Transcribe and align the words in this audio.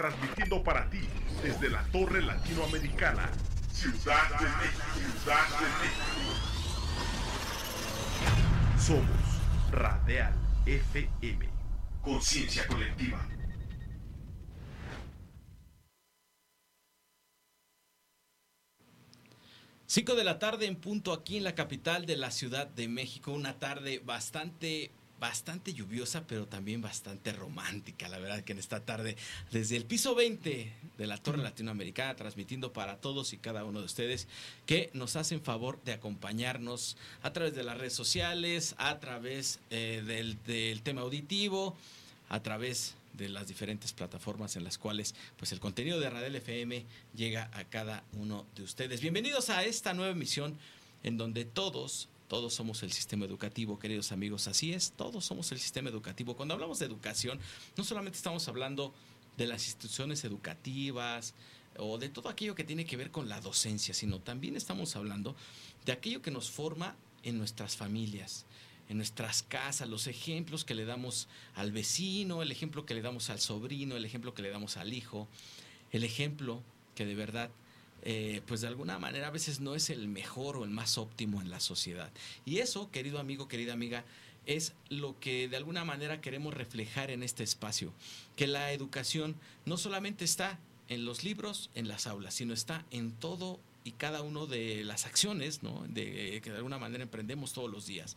transmitiendo 0.00 0.64
para 0.64 0.88
ti 0.88 1.00
desde 1.42 1.68
la 1.68 1.82
Torre 1.92 2.22
Latinoamericana, 2.22 3.30
Ciudad 3.70 4.30
de 4.40 4.46
México, 4.46 4.82
Ciudad 4.94 5.46
de. 8.74 8.80
Somos 8.80 9.04
Radial 9.70 10.32
FM, 10.64 11.46
conciencia 12.00 12.66
colectiva. 12.66 13.28
Cinco 19.84 20.14
de 20.14 20.24
la 20.24 20.38
tarde 20.38 20.64
en 20.64 20.76
punto 20.76 21.12
aquí 21.12 21.36
en 21.36 21.44
la 21.44 21.54
capital 21.54 22.06
de 22.06 22.16
la 22.16 22.30
Ciudad 22.30 22.66
de 22.68 22.88
México. 22.88 23.32
Una 23.32 23.58
tarde 23.58 23.98
bastante 23.98 24.92
bastante 25.20 25.74
lluviosa, 25.74 26.26
pero 26.26 26.46
también 26.46 26.80
bastante 26.80 27.32
romántica, 27.32 28.08
la 28.08 28.18
verdad 28.18 28.42
que 28.42 28.52
en 28.52 28.58
esta 28.58 28.84
tarde, 28.84 29.16
desde 29.52 29.76
el 29.76 29.84
piso 29.84 30.14
20 30.14 30.72
de 30.96 31.06
la 31.06 31.18
Torre 31.18 31.38
Latinoamericana, 31.38 32.16
transmitiendo 32.16 32.72
para 32.72 32.96
todos 32.96 33.34
y 33.34 33.36
cada 33.36 33.64
uno 33.64 33.80
de 33.80 33.84
ustedes 33.84 34.26
que 34.64 34.90
nos 34.94 35.16
hacen 35.16 35.42
favor 35.42 35.78
de 35.84 35.92
acompañarnos 35.92 36.96
a 37.22 37.32
través 37.32 37.54
de 37.54 37.62
las 37.62 37.76
redes 37.76 37.92
sociales, 37.92 38.74
a 38.78 38.98
través 38.98 39.60
eh, 39.68 40.02
del, 40.06 40.42
del 40.44 40.80
tema 40.82 41.02
auditivo, 41.02 41.76
a 42.30 42.42
través 42.42 42.94
de 43.12 43.28
las 43.28 43.46
diferentes 43.48 43.92
plataformas 43.92 44.56
en 44.56 44.64
las 44.64 44.78
cuales 44.78 45.14
pues 45.36 45.52
el 45.52 45.60
contenido 45.60 46.00
de 46.00 46.08
Radel 46.08 46.36
FM 46.36 46.86
llega 47.14 47.50
a 47.52 47.64
cada 47.64 48.04
uno 48.14 48.46
de 48.56 48.62
ustedes. 48.62 49.02
Bienvenidos 49.02 49.50
a 49.50 49.64
esta 49.64 49.92
nueva 49.92 50.12
emisión 50.12 50.56
en 51.02 51.16
donde 51.16 51.44
todos 51.44 52.08
todos 52.30 52.54
somos 52.54 52.84
el 52.84 52.92
sistema 52.92 53.24
educativo, 53.24 53.80
queridos 53.80 54.12
amigos. 54.12 54.46
Así 54.46 54.72
es, 54.72 54.92
todos 54.92 55.24
somos 55.24 55.50
el 55.50 55.58
sistema 55.58 55.90
educativo. 55.90 56.36
Cuando 56.36 56.54
hablamos 56.54 56.78
de 56.78 56.86
educación, 56.86 57.40
no 57.76 57.82
solamente 57.82 58.18
estamos 58.18 58.46
hablando 58.46 58.94
de 59.36 59.48
las 59.48 59.64
instituciones 59.66 60.22
educativas 60.22 61.34
o 61.76 61.98
de 61.98 62.08
todo 62.08 62.28
aquello 62.28 62.54
que 62.54 62.62
tiene 62.62 62.86
que 62.86 62.96
ver 62.96 63.10
con 63.10 63.28
la 63.28 63.40
docencia, 63.40 63.94
sino 63.94 64.20
también 64.20 64.54
estamos 64.54 64.94
hablando 64.94 65.34
de 65.84 65.90
aquello 65.90 66.22
que 66.22 66.30
nos 66.30 66.52
forma 66.52 66.94
en 67.24 67.36
nuestras 67.36 67.76
familias, 67.76 68.46
en 68.88 68.98
nuestras 68.98 69.42
casas, 69.42 69.88
los 69.88 70.06
ejemplos 70.06 70.64
que 70.64 70.76
le 70.76 70.84
damos 70.84 71.26
al 71.56 71.72
vecino, 71.72 72.42
el 72.42 72.52
ejemplo 72.52 72.86
que 72.86 72.94
le 72.94 73.02
damos 73.02 73.28
al 73.28 73.40
sobrino, 73.40 73.96
el 73.96 74.04
ejemplo 74.04 74.34
que 74.34 74.42
le 74.42 74.50
damos 74.50 74.76
al 74.76 74.92
hijo, 74.94 75.26
el 75.90 76.04
ejemplo 76.04 76.62
que 76.94 77.06
de 77.06 77.16
verdad 77.16 77.50
eh, 78.02 78.40
pues 78.46 78.60
de 78.60 78.68
alguna 78.68 78.98
manera 78.98 79.28
a 79.28 79.30
veces 79.30 79.60
no 79.60 79.74
es 79.74 79.90
el 79.90 80.08
mejor 80.08 80.56
o 80.56 80.64
el 80.64 80.70
más 80.70 80.98
óptimo 80.98 81.40
en 81.40 81.50
la 81.50 81.60
sociedad. 81.60 82.10
Y 82.44 82.58
eso, 82.58 82.90
querido 82.90 83.18
amigo, 83.18 83.48
querida 83.48 83.72
amiga, 83.72 84.04
es 84.46 84.72
lo 84.88 85.18
que 85.20 85.48
de 85.48 85.56
alguna 85.56 85.84
manera 85.84 86.20
queremos 86.20 86.54
reflejar 86.54 87.10
en 87.10 87.22
este 87.22 87.42
espacio, 87.42 87.92
que 88.36 88.46
la 88.46 88.72
educación 88.72 89.36
no 89.66 89.76
solamente 89.76 90.24
está 90.24 90.58
en 90.88 91.04
los 91.04 91.24
libros, 91.24 91.70
en 91.74 91.88
las 91.88 92.06
aulas, 92.06 92.34
sino 92.34 92.54
está 92.54 92.84
en 92.90 93.12
todo 93.12 93.60
y 93.84 93.92
cada 93.92 94.22
uno 94.22 94.46
de 94.46 94.84
las 94.84 95.06
acciones 95.06 95.62
¿no? 95.62 95.84
de, 95.88 96.40
que 96.42 96.50
de 96.50 96.56
alguna 96.56 96.78
manera 96.78 97.02
emprendemos 97.02 97.52
todos 97.52 97.70
los 97.70 97.86
días 97.86 98.16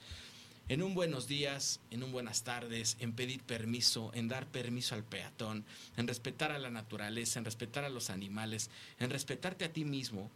en 0.70 0.82
un 0.82 0.96
buenos 0.96 1.28
días, 1.28 1.82
en 1.92 2.04
un 2.04 2.12
buenas 2.12 2.44
tardes, 2.44 2.96
en 3.00 3.14
pedir 3.14 3.42
permiso, 3.44 4.12
en 4.14 4.28
dar 4.28 4.48
permiso 4.48 4.96
al 4.96 5.04
peatón, 5.04 5.66
en 5.98 6.08
respetar 6.08 6.52
a 6.52 6.60
la 6.60 6.70
naturaleza, 6.70 7.40
en 7.40 7.46
respetar 7.46 7.84
a 7.84 7.90
los 7.90 8.10
animales, 8.10 8.70
en 9.00 9.10
respetarte 9.10 9.66
a 9.66 9.74
ti 9.74 9.84
mismo 9.84 10.32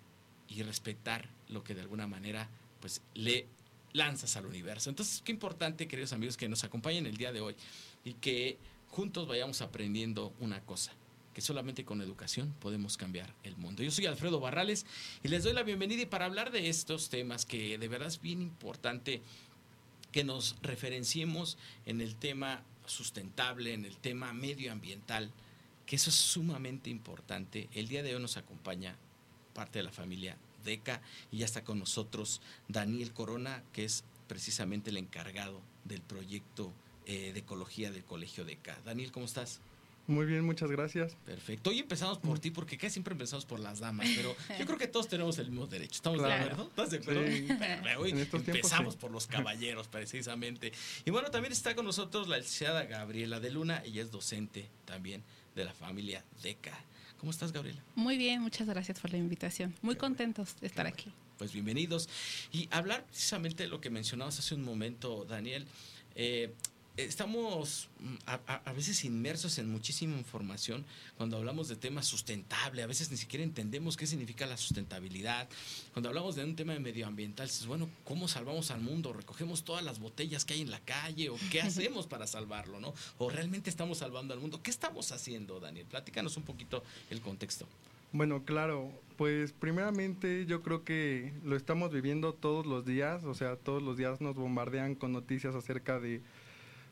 y 0.50 0.64
respetar 0.64 1.30
lo 1.50 1.64
que 1.64 1.76
de 1.76 1.82
alguna 1.82 2.08
manera 2.08 2.50
pues 2.82 3.02
le 3.14 3.48
lanzas 3.94 4.36
al 4.36 4.46
universo. 4.46 4.90
Entonces, 4.90 5.22
qué 5.24 5.32
importante, 5.32 5.88
queridos 5.88 6.14
amigos, 6.14 6.38
que 6.38 6.50
nos 6.50 6.64
acompañen 6.64 7.06
el 7.06 7.18
día 7.18 7.32
de 7.32 7.42
hoy 7.42 7.56
y 8.04 8.14
que 8.14 8.58
juntos 8.90 9.28
vayamos 9.28 9.62
aprendiendo 9.62 10.34
una 10.40 10.62
cosa, 10.62 10.92
que 11.34 11.42
solamente 11.42 11.86
con 11.86 12.02
educación 12.02 12.54
podemos 12.60 12.98
cambiar 12.98 13.34
el 13.44 13.56
mundo. 13.56 13.82
Yo 13.82 13.92
soy 13.92 14.06
Alfredo 14.06 14.40
Barrales 14.40 14.86
y 15.24 15.30
les 15.30 15.44
doy 15.44 15.54
la 15.54 15.64
bienvenida 15.64 16.02
y 16.02 16.06
para 16.06 16.26
hablar 16.26 16.52
de 16.52 16.70
estos 16.70 17.10
temas 17.10 17.46
que 17.46 17.78
de 17.78 17.88
verdad 17.88 18.10
es 18.10 18.22
bien 18.22 18.42
importante 18.42 19.22
que 20.18 20.24
nos 20.24 20.56
referenciemos 20.64 21.60
en 21.86 22.02
el 22.02 22.16
tema 22.16 22.64
sustentable, 22.88 23.76
en 23.76 23.86
el 23.86 23.98
tema 23.98 24.34
medioambiental, 24.34 25.30
que 25.86 25.96
eso 25.96 26.10
es 26.10 26.16
sumamente 26.16 26.90
importante. 26.90 27.70
El 27.76 27.88
día 27.88 28.02
de 28.02 28.16
hoy 28.16 28.22
nos 28.24 28.36
acompaña 28.36 28.96
parte 29.54 29.78
de 29.78 29.84
la 29.84 29.92
familia 29.92 30.36
DECA 30.66 31.04
y 31.32 31.38
ya 31.38 31.46
está 31.46 31.64
con 31.64 31.78
nosotros 31.78 32.42
Daniel 32.68 33.14
Corona, 33.14 33.62
que 33.74 33.86
es 33.86 34.04
precisamente 34.28 34.90
el 34.90 34.98
encargado 34.98 35.62
del 35.84 36.02
proyecto 36.02 36.74
eh, 37.06 37.32
de 37.32 37.40
ecología 37.42 37.92
del 37.92 38.04
Colegio 38.04 38.44
DECA. 38.44 38.76
Daniel, 38.86 39.12
¿cómo 39.12 39.28
estás? 39.28 39.62
Muy 40.08 40.26
bien, 40.26 40.46
muchas 40.46 40.72
gracias. 40.72 41.16
Perfecto. 41.26 41.70
Hoy 41.70 41.80
empezamos 41.80 42.18
por 42.18 42.40
ti 42.40 42.50
porque 42.50 42.78
casi 42.78 42.94
siempre 42.94 43.12
empezamos 43.12 43.46
por 43.46 43.60
las 43.60 43.80
damas, 43.80 44.08
pero 44.16 44.36
yo 44.58 44.66
creo 44.66 44.78
que 44.78 44.88
todos 44.88 45.10
tenemos 45.10 45.38
el 45.38 45.52
mismo 45.52 45.68
derecho. 45.68 45.96
¿Estamos 45.96 46.22
de 46.22 46.34
acuerdo? 46.34 46.64
¿Estás 46.64 46.92
de 46.92 46.98
acuerdo? 46.98 47.22
hoy 48.00 48.12
empezamos 48.12 48.96
por 48.96 49.12
los 49.12 49.28
caballeros, 49.28 49.90
precisamente. 49.90 50.72
Y 51.04 51.12
bueno, 51.12 51.30
también 51.30 51.52
está 51.52 51.76
con 51.76 51.86
nosotros 51.86 52.30
la 52.30 52.38
licenciada 52.38 52.86
Gabriela 52.86 53.42
de 53.42 53.52
Luna, 53.52 53.84
ella 53.86 54.02
es 54.02 54.10
docente 54.10 54.70
también 54.86 55.24
de 55.56 55.66
la 55.66 55.74
familia 55.74 56.24
DECA. 56.42 56.80
¿Cómo 57.20 57.32
estás, 57.32 57.52
Gabriela? 57.52 57.84
Muy 57.96 58.18
bien, 58.18 58.42
muchas 58.42 58.68
gracias 58.68 59.00
por 59.02 59.12
la 59.12 59.18
invitación. 59.18 59.76
Muy 59.82 59.96
contentos 59.96 60.56
de 60.62 60.68
estar 60.68 60.88
aquí. 60.88 61.12
Pues 61.38 61.52
bienvenidos. 61.52 62.08
Y 62.54 62.70
hablar 62.72 63.06
precisamente 63.06 63.64
de 63.64 63.70
lo 63.70 63.82
que 63.82 63.90
mencionabas 63.90 64.40
hace 64.40 64.56
un 64.56 64.64
momento, 64.64 65.26
Daniel. 65.26 65.68
Eh, 66.16 66.54
estamos 66.98 67.90
mm, 68.00 68.16
a, 68.26 68.74
veces 68.74 69.06
inmersos 69.06 69.58
en 69.60 69.70
muchísima 69.70 70.18
información 70.18 70.84
cuando 71.16 71.38
hablamos 71.38 71.68
de 71.68 71.76
temas 71.76 72.08
sustentables, 72.08 72.84
a 72.84 72.88
veces 72.88 73.12
ni 73.12 73.18
siquiera 73.18 73.44
entendemos 73.44 73.96
qué 73.96 74.08
significa 74.08 74.46
la 74.46 74.58
sustentabilidad. 74.58 75.48
Cuando 75.94 76.10
hablamos 76.10 76.36
de 76.36 76.44
un 76.44 76.56
tema 76.56 76.74
de 76.74 76.80
medioambiental, 76.80 77.48
es 77.48 77.66
bueno, 77.66 77.90
¿cómo 78.04 78.28
salvamos 78.28 78.72
al 78.72 78.82
mundo? 78.82 79.14
¿Recogemos 79.14 79.64
todas 79.64 79.84
las 79.84 80.00
botellas 80.00 80.44
que 80.44 80.56
hay 80.56 80.62
en 80.62 80.72
la 80.72 80.80
calle? 80.80 81.30
¿O 81.30 81.38
qué 81.52 81.62
hacemos 81.62 82.08
para 82.08 82.28
salvarlo? 82.28 82.80
¿no? 82.80 82.94
¿O 83.18 83.30
realmente 83.30 83.70
estamos 83.70 84.00
salvando 84.00 84.34
al 84.34 84.40
mundo? 84.40 84.62
¿Qué 84.62 84.72
estamos 84.72 85.12
haciendo, 85.12 85.60
Daniel? 85.60 85.86
Platícanos 85.86 86.36
un 86.38 86.44
poquito 86.44 86.84
el 87.10 87.22
contexto. 87.22 87.68
Bueno, 88.14 88.46
claro, 88.46 88.90
pues 89.18 89.52
primeramente 89.52 90.46
yo 90.46 90.64
creo 90.64 90.86
que 90.86 91.34
lo 91.44 91.58
estamos 91.58 91.92
viviendo 91.92 92.34
todos 92.34 92.66
los 92.66 92.86
días, 92.86 93.26
o 93.26 93.36
sea, 93.36 93.58
todos 93.58 93.84
los 93.84 93.98
días 93.98 94.22
nos 94.22 94.36
bombardean 94.36 94.96
con 94.96 95.12
noticias 95.12 95.56
acerca 95.56 96.00
de 96.00 96.22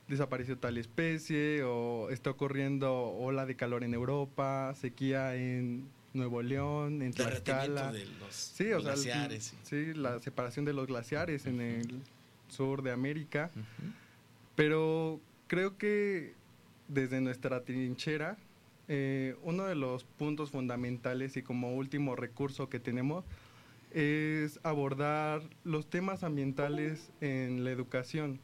desapareció 0.08 0.58
tal 0.58 0.78
especie 0.78 1.64
o 1.64 2.10
está 2.10 2.30
ocurriendo 2.32 2.94
ola 2.94 3.46
de 3.46 3.56
calor 3.56 3.84
en 3.84 3.94
Europa, 3.94 4.74
sequía 4.76 5.36
en 5.36 5.88
Nuevo 6.14 6.42
León, 6.42 7.02
en 7.02 7.12
Tlaxcala. 7.12 7.92
de 7.92 8.06
los 8.06 8.84
glaciares. 8.84 9.54
sí, 9.64 9.94
la 9.94 10.20
separación 10.20 10.66
de 10.66 10.74
los 10.74 10.88
glaciares 10.88 11.46
en 11.46 11.60
el 11.60 12.02
sur 12.50 12.84
de 12.84 12.92
América. 12.92 13.52
Pero 14.56 15.20
creo 15.48 15.78
que 15.78 16.34
desde 16.88 17.20
nuestra 17.20 17.64
trinchera, 17.64 18.38
eh, 18.88 19.36
uno 19.44 19.66
de 19.66 19.76
los 19.76 20.04
puntos 20.04 20.52
fundamentales 20.52 21.36
y 21.38 21.42
como 21.42 21.74
último 21.74 22.16
recurso 22.16 22.70
que 22.70 22.80
tenemos 22.80 23.26
es 23.92 24.60
abordar 24.64 25.42
los 25.64 25.90
temas 25.90 26.24
ambientales 26.24 27.12
en 27.22 27.64
la 27.64 27.72
educación 27.72 28.40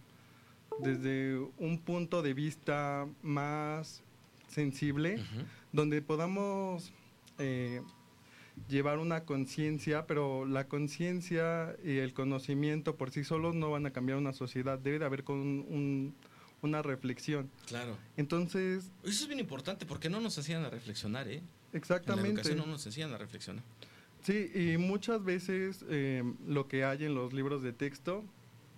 desde 0.79 1.37
un 1.57 1.79
punto 1.79 2.21
de 2.21 2.33
vista 2.33 3.07
más 3.21 4.03
sensible, 4.47 5.23
donde 5.71 6.01
podamos 6.01 6.91
eh, 7.39 7.81
llevar 8.67 8.99
una 8.99 9.23
conciencia, 9.23 10.05
pero 10.07 10.45
la 10.45 10.67
conciencia 10.67 11.75
y 11.83 11.97
el 11.97 12.13
conocimiento 12.13 12.95
por 12.95 13.11
sí 13.11 13.23
solos 13.23 13.55
no 13.55 13.71
van 13.71 13.85
a 13.85 13.91
cambiar 13.91 14.17
una 14.17 14.33
sociedad, 14.33 14.77
debe 14.77 14.99
de 14.99 15.05
haber 15.05 15.23
con 15.23 16.13
una 16.61 16.81
reflexión. 16.81 17.49
Claro. 17.67 17.97
Entonces... 18.17 18.91
Eso 19.03 19.23
es 19.23 19.27
bien 19.27 19.39
importante 19.39 19.85
porque 19.85 20.09
no 20.09 20.19
nos 20.19 20.37
hacían 20.37 20.63
a 20.63 20.69
reflexionar, 20.69 21.27
¿eh? 21.27 21.41
Exactamente. 21.73 22.29
En 22.29 22.35
la 22.35 22.41
educación 22.41 22.57
no 22.57 22.65
nos 22.65 22.85
hacían 22.85 23.13
a 23.13 23.17
reflexionar. 23.17 23.63
Sí, 24.23 24.51
y 24.53 24.77
muchas 24.77 25.23
veces 25.23 25.83
eh, 25.89 26.23
lo 26.47 26.67
que 26.67 26.83
hay 26.83 27.05
en 27.05 27.15
los 27.15 27.33
libros 27.33 27.63
de 27.63 27.73
texto 27.73 28.23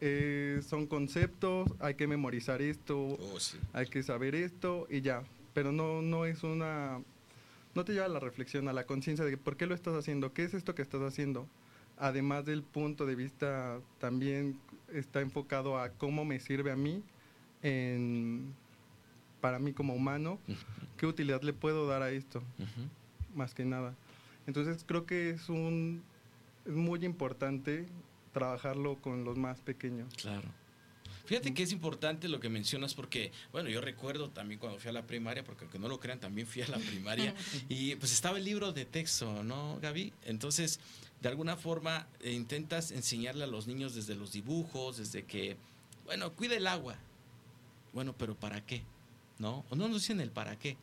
eh, 0.06 0.62
son 0.68 0.86
conceptos, 0.86 1.72
hay 1.80 1.96
que 1.96 2.08
memorizar 2.08 2.62
esto, 2.62 3.00
oh, 3.00 3.38
hay 3.72 3.86
que 3.88 4.04
saber 4.04 4.36
esto 4.36 4.86
y 4.90 5.00
ya. 5.00 5.24
Pero 5.54 5.72
no, 5.72 6.02
no 6.02 6.26
es 6.26 6.44
una... 6.44 7.02
No 7.74 7.86
te 7.86 7.94
lleva 7.94 8.08
a 8.08 8.10
la 8.10 8.20
reflexión, 8.20 8.68
a 8.68 8.74
la 8.74 8.84
conciencia 8.86 9.24
de 9.24 9.38
por 9.38 9.56
qué 9.56 9.66
lo 9.66 9.74
estás 9.74 9.96
haciendo, 9.96 10.34
qué 10.34 10.44
es 10.44 10.54
esto 10.54 10.76
que 10.76 10.82
estás 10.82 11.02
haciendo. 11.04 11.48
Además 11.98 12.44
del 12.44 12.64
punto 12.64 13.06
de 13.06 13.16
vista 13.16 13.80
también 14.00 14.60
está 14.92 15.22
enfocado 15.22 15.80
a 15.80 15.90
cómo 15.92 16.26
me 16.26 16.42
sirve 16.42 16.72
a 16.72 16.76
mí, 16.76 17.02
en, 17.62 18.54
para 19.40 19.58
mí 19.58 19.72
como 19.72 19.94
humano, 19.94 20.38
qué 20.98 21.06
utilidad 21.06 21.44
le 21.44 21.54
puedo 21.54 21.88
dar 21.88 22.02
a 22.02 22.12
esto, 22.12 22.44
más 23.34 23.54
que 23.56 23.64
nada. 23.64 23.96
Entonces 24.48 24.84
creo 24.86 25.06
que 25.06 25.30
es 25.30 25.48
un 25.48 26.04
es 26.66 26.74
muy 26.74 27.06
importante 27.06 27.88
trabajarlo 28.34 29.00
con 29.00 29.24
los 29.24 29.38
más 29.38 29.62
pequeños. 29.62 30.14
Claro. 30.16 30.50
Fíjate 31.26 31.54
que 31.54 31.64
es 31.64 31.72
importante 31.72 32.28
lo 32.28 32.42
que 32.42 32.50
mencionas 32.50 32.94
porque, 32.94 33.32
bueno, 33.54 33.70
yo 33.70 33.80
recuerdo 33.80 34.30
también 34.30 34.60
cuando 34.60 34.78
fui 34.78 34.90
a 34.90 34.94
la 34.94 35.08
primaria, 35.08 35.44
porque 35.44 35.64
aunque 35.64 35.80
no 35.80 35.88
lo 35.88 36.00
crean, 36.00 36.20
también 36.20 36.46
fui 36.46 36.62
a 36.64 36.68
la 36.68 36.78
primaria 36.78 37.34
y 37.70 37.96
pues 37.96 38.12
estaba 38.12 38.38
el 38.38 38.44
libro 38.44 38.74
de 38.74 38.84
texto, 38.84 39.42
¿no, 39.44 39.80
Gaby? 39.82 40.12
Entonces, 40.26 40.82
de 41.22 41.30
alguna 41.30 41.56
forma 41.56 42.08
eh, 42.20 42.32
intentas 42.34 42.92
enseñarle 42.92 43.46
a 43.46 43.48
los 43.48 43.68
niños 43.68 43.96
desde 43.96 44.16
los 44.16 44.34
dibujos, 44.34 44.98
desde 44.98 45.24
que, 45.24 45.56
bueno, 46.04 46.34
cuida 46.34 46.58
el 46.58 46.68
agua. 46.68 46.98
Bueno, 47.94 48.14
pero 48.18 48.36
¿para 48.36 48.66
qué? 48.66 48.84
¿No? 49.40 49.64
O 49.70 49.76
no 49.76 49.88
nos 49.88 50.02
dicen 50.02 50.20
el 50.20 50.32
para 50.32 50.60
qué. 50.60 50.76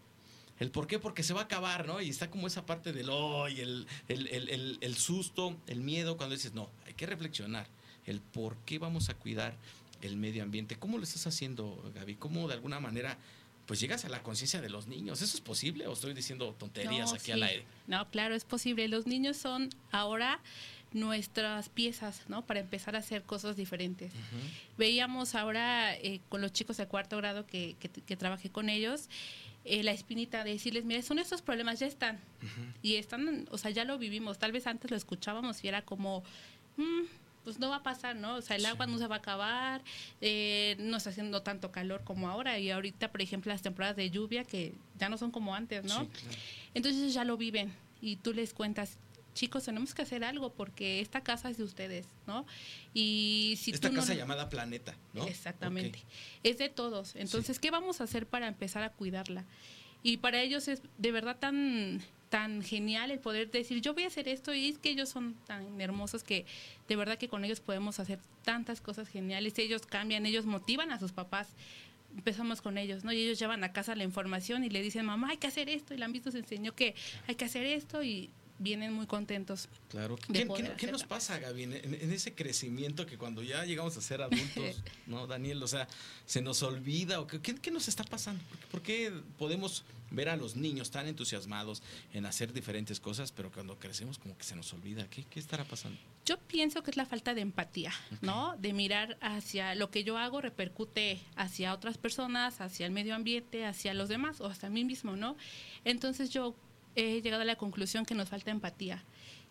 El 0.61 0.71
por 0.71 0.87
qué, 0.87 0.99
porque 0.99 1.23
se 1.23 1.33
va 1.33 1.41
a 1.41 1.45
acabar, 1.45 1.87
¿no? 1.87 2.01
Y 2.03 2.11
está 2.11 2.31
como 2.31 2.47
esa 2.47 2.67
parte 2.67 2.93
del 2.93 3.09
hoy, 3.09 3.61
el, 3.61 3.87
el, 4.09 4.29
el, 4.29 4.79
el, 4.81 4.97
susto, 4.97 5.57
el 5.67 5.81
miedo, 5.81 6.19
cuando 6.19 6.37
dices, 6.37 6.53
no, 6.53 6.69
hay 6.87 6.93
que 6.93 7.07
reflexionar. 7.07 7.67
El 8.07 8.21
por 8.21 8.57
qué 8.59 8.79
vamos 8.79 9.09
a 9.09 9.15
cuidar 9.15 9.55
el 10.03 10.17
medio 10.17 10.43
ambiente. 10.43 10.77
¿Cómo 10.77 10.99
lo 10.99 11.05
estás 11.05 11.27
haciendo, 11.27 11.83
Gaby? 11.95 12.17
¿Cómo 12.17 12.47
de 12.47 12.55
alguna 12.55 12.79
manera 12.79 13.19
pues 13.67 13.81
llegas 13.81 14.05
a 14.05 14.09
la 14.09 14.23
conciencia 14.23 14.61
de 14.61 14.69
los 14.69 14.87
niños? 14.87 15.23
¿Eso 15.23 15.35
es 15.35 15.41
posible 15.41 15.87
o 15.87 15.93
estoy 15.95 16.12
diciendo 16.12 16.55
tonterías 16.59 17.12
aquí 17.15 17.31
al 17.31 17.43
aire? 17.43 17.65
No, 17.87 18.11
claro, 18.11 18.35
es 18.35 18.45
posible. 18.45 18.87
Los 18.89 19.07
niños 19.07 19.39
son 19.39 19.71
ahora 19.93 20.41
nuestras 20.93 21.69
piezas, 21.69 22.23
¿no? 22.29 22.45
Para 22.45 22.61
empezar 22.61 22.97
a 22.97 22.99
hacer 22.99 23.23
cosas 23.23 23.57
diferentes. 23.57 24.12
Veíamos 24.77 25.35
ahora 25.35 25.95
eh, 25.95 26.21
con 26.29 26.41
los 26.41 26.53
chicos 26.53 26.77
de 26.79 26.87
cuarto 26.87 27.17
grado 27.17 27.47
que, 27.47 27.77
que 27.79 28.17
trabajé 28.17 28.51
con 28.51 28.69
ellos, 28.69 29.09
eh, 29.71 29.85
la 29.85 29.93
espinita 29.93 30.43
de 30.43 30.51
decirles, 30.51 30.85
mire, 30.85 31.01
son 31.03 31.21
estos 31.21 31.43
problemas, 31.43 31.79
ya 31.79 31.87
están. 31.87 32.19
Y 32.83 32.97
están, 32.97 33.47
o 33.53 33.57
sea, 33.57 33.71
ya 33.71 33.85
lo 33.85 33.99
vivimos. 33.99 34.39
Tal 34.39 34.51
vez 34.51 34.67
antes 34.67 34.91
lo 34.91 34.97
escuchábamos 34.97 35.63
y 35.63 35.69
era 35.69 35.83
como, 35.83 36.25
mm, 36.77 37.03
pues 37.45 37.61
no 37.61 37.71
va 37.71 37.77
a 37.77 37.83
pasar, 37.85 38.17
¿no? 38.17 38.35
O 38.35 38.43
sea, 38.43 38.57
el 38.57 38.67
agua 38.67 38.87
no 38.87 38.99
se 38.99 39.07
va 39.07 39.17
a 39.17 39.19
acabar, 39.19 39.83
eh, 40.21 40.75
no 40.81 40.97
está 40.97 41.11
haciendo 41.11 41.43
tanto 41.43 41.71
calor 41.71 42.03
como 42.03 42.29
ahora. 42.29 42.59
Y 42.59 42.71
ahorita, 42.71 43.13
por 43.13 43.23
ejemplo, 43.23 43.53
las 43.53 43.63
temporadas 43.63 43.95
de 43.97 44.11
lluvia 44.11 44.43
que 44.43 44.75
ya 44.99 45.09
no 45.09 45.17
son 45.17 45.31
como 45.31 45.55
antes, 45.55 45.85
¿no? 45.85 46.09
Entonces 46.75 47.15
ya 47.15 47.23
lo 47.25 47.37
viven 47.37 47.73
y 48.01 48.17
tú 48.17 48.35
les 48.35 48.53
cuentas, 48.53 48.99
chicos, 49.35 49.65
tenemos 49.65 49.94
que 49.94 50.03
hacer 50.03 50.25
algo 50.25 50.53
porque 50.53 51.00
esta 51.00 51.23
casa 51.23 51.50
es 51.50 51.59
de 51.59 51.65
ustedes, 51.65 52.06
¿no? 52.27 52.47
Y 52.94 53.59
si 53.61 53.71
esta 53.71 53.91
casa 53.91 54.15
llamada 54.15 54.49
planeta, 54.49 54.97
¿no? 55.12 55.27
Exactamente. 55.27 56.03
Es 56.43 56.59
de 56.59 56.69
todos. 56.69 57.17
Entonces, 57.17 57.59
¿qué 57.59 57.71
vamos 57.71 58.00
a 58.00 58.05
hacer 58.05 58.27
para 58.27 58.49
empezar 58.49 58.82
a 58.82 58.91
cuidarla? 58.91 59.44
Y 60.03 60.19
para 60.19 60.41
ellos 60.41 60.69
es 60.69 60.82
de 60.99 61.12
verdad 61.12 61.38
tan 61.38 62.00
tan 62.31 62.62
genial 62.62 63.11
el 63.11 63.19
poder 63.19 63.50
decir 63.50 63.81
yo 63.81 63.93
voy 63.93 64.05
a 64.05 64.06
hacer 64.06 64.29
esto 64.29 64.55
y 64.55 64.69
es 64.69 64.79
que 64.79 64.91
ellos 64.91 65.09
son 65.09 65.35
tan 65.49 65.81
hermosos 65.81 66.23
que 66.23 66.47
de 66.87 66.94
verdad 66.94 67.19
que 67.19 67.29
con 67.29 67.44
ellos 67.44 67.59
podemos 67.59 67.99
hacer 67.99 68.21
tantas 68.44 68.81
cosas 68.81 69.09
geniales 69.09 69.59
ellos 69.59 69.85
cambian 69.85 70.25
ellos 70.26 70.47
motivan 70.47 70.93
a 70.93 71.00
sus 71.00 71.11
papás 71.11 71.49
empezamos 72.17 72.61
con 72.61 72.79
ellos, 72.79 73.05
¿no? 73.05 73.12
Y 73.12 73.23
ellos 73.23 73.38
llevan 73.38 73.65
a 73.65 73.73
casa 73.73 73.94
la 73.94 74.05
información 74.05 74.65
y 74.65 74.71
le 74.71 74.83
dicen, 74.83 75.06
mamá, 75.06 75.31
hay 75.31 75.37
que 75.37 75.47
hacer 75.47 75.69
esto. 75.69 75.94
Y 75.94 75.99
la 75.99 76.06
han 76.06 76.12
visto, 76.12 76.31
se 76.31 76.38
enseñó 76.38 76.75
que 76.75 76.94
hay 77.26 77.35
que 77.35 77.44
hacer 77.44 77.67
esto 77.67 78.03
y 78.03 78.31
vienen 78.61 78.93
muy 78.93 79.07
contentos. 79.07 79.69
Claro. 79.89 80.17
¿Qué, 80.33 80.87
nos 80.93 81.05
pasa, 81.05 81.39
Gaby, 81.39 81.62
en, 81.65 82.12
ese 82.12 82.35
crecimiento 82.35 83.07
que 83.07 83.17
cuando 83.17 83.43
ya 83.43 83.65
llegamos 83.65 83.97
a 83.97 84.03
ser 84.03 84.23
adultos, 84.23 84.83
¿no, 85.07 85.27
Daniel? 85.27 85.62
O 85.62 85.67
sea, 85.67 85.89
se 86.27 86.43
nos 86.43 86.62
olvida. 86.62 87.21
O 87.21 87.27
qué, 87.27 87.41
qué, 87.41 87.71
nos 87.71 87.89
está 87.89 88.05
pasando? 88.05 88.45
¿Por 88.71 88.83
qué, 88.83 89.12
podemos 89.39 89.83
ver 90.11 90.29
a 90.29 90.37
los 90.37 90.57
niños 90.57 90.91
tan 90.91 91.07
entusiasmados 91.07 91.83
en 92.12 92.27
hacer 92.27 92.53
diferentes 92.53 93.01
cosas, 93.01 93.33
pero 93.33 93.51
cuando 93.51 93.79
crecemos 93.79 94.19
como 94.19 94.37
que 94.37 94.45
se 94.45 94.55
nos 94.55 94.73
olvida? 94.75 95.09
¿Qué, 95.09 95.25
qué 95.25 95.41
estará 95.41 95.65
pasando? 95.65 95.99
Yo 96.27 96.39
pienso 96.39 96.83
que 96.83 96.91
es 96.91 96.99
la 96.99 97.07
falta 97.07 97.33
de 97.33 97.41
empatía, 97.41 97.93
¿no? 98.21 98.57
De 98.59 98.75
mirar 98.75 99.17
hacia 99.23 99.75
lo 99.75 99.91
que 99.91 100.05
yo 100.05 100.19
hago 100.19 100.43
repercute 100.43 101.19
hacia 101.35 101.73
otras 101.73 101.97
personas, 101.97 102.61
hacia 102.61 102.85
el 102.85 102.93
medio 102.93 103.15
ambiente, 103.15 103.65
hacia 103.65 103.95
los 103.95 104.11
demás 104.11 104.41
o 104.43 104.47
hasta 104.47 104.67
a 104.67 104.71
mí 104.71 104.85
mismo, 104.85 105.17
¿no? 105.17 105.37
Entonces 105.85 106.29
yo 106.29 106.55
he 106.97 107.21
llegado 107.23 107.43
a 107.43 107.45
la 107.47 107.57
conclusión 107.57 108.05
que 108.05 108.15
nos 108.15 108.29
falta 108.29 108.51
empatía 108.51 109.05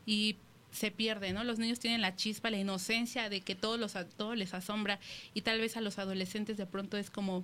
y 0.06 0.38
se 0.72 0.92
pierde, 0.92 1.34
¿no? 1.34 1.44
Los 1.44 1.60
niños 1.60 1.80
tienen 1.80 2.02
la 2.02 2.16
chispa, 2.16 2.50
la 2.50 2.58
inocencia 2.58 3.30
de 3.30 3.42
que 3.42 3.56
todo, 3.56 3.78
los, 3.78 3.94
todo 4.18 4.36
les 4.36 4.54
asombra 4.54 5.00
y 5.34 5.42
tal 5.42 5.60
vez 5.60 5.78
a 5.78 5.82
los 5.82 5.98
adolescentes 5.98 6.58
de 6.58 6.66
pronto 6.66 6.98
es 6.98 7.10
como, 7.10 7.44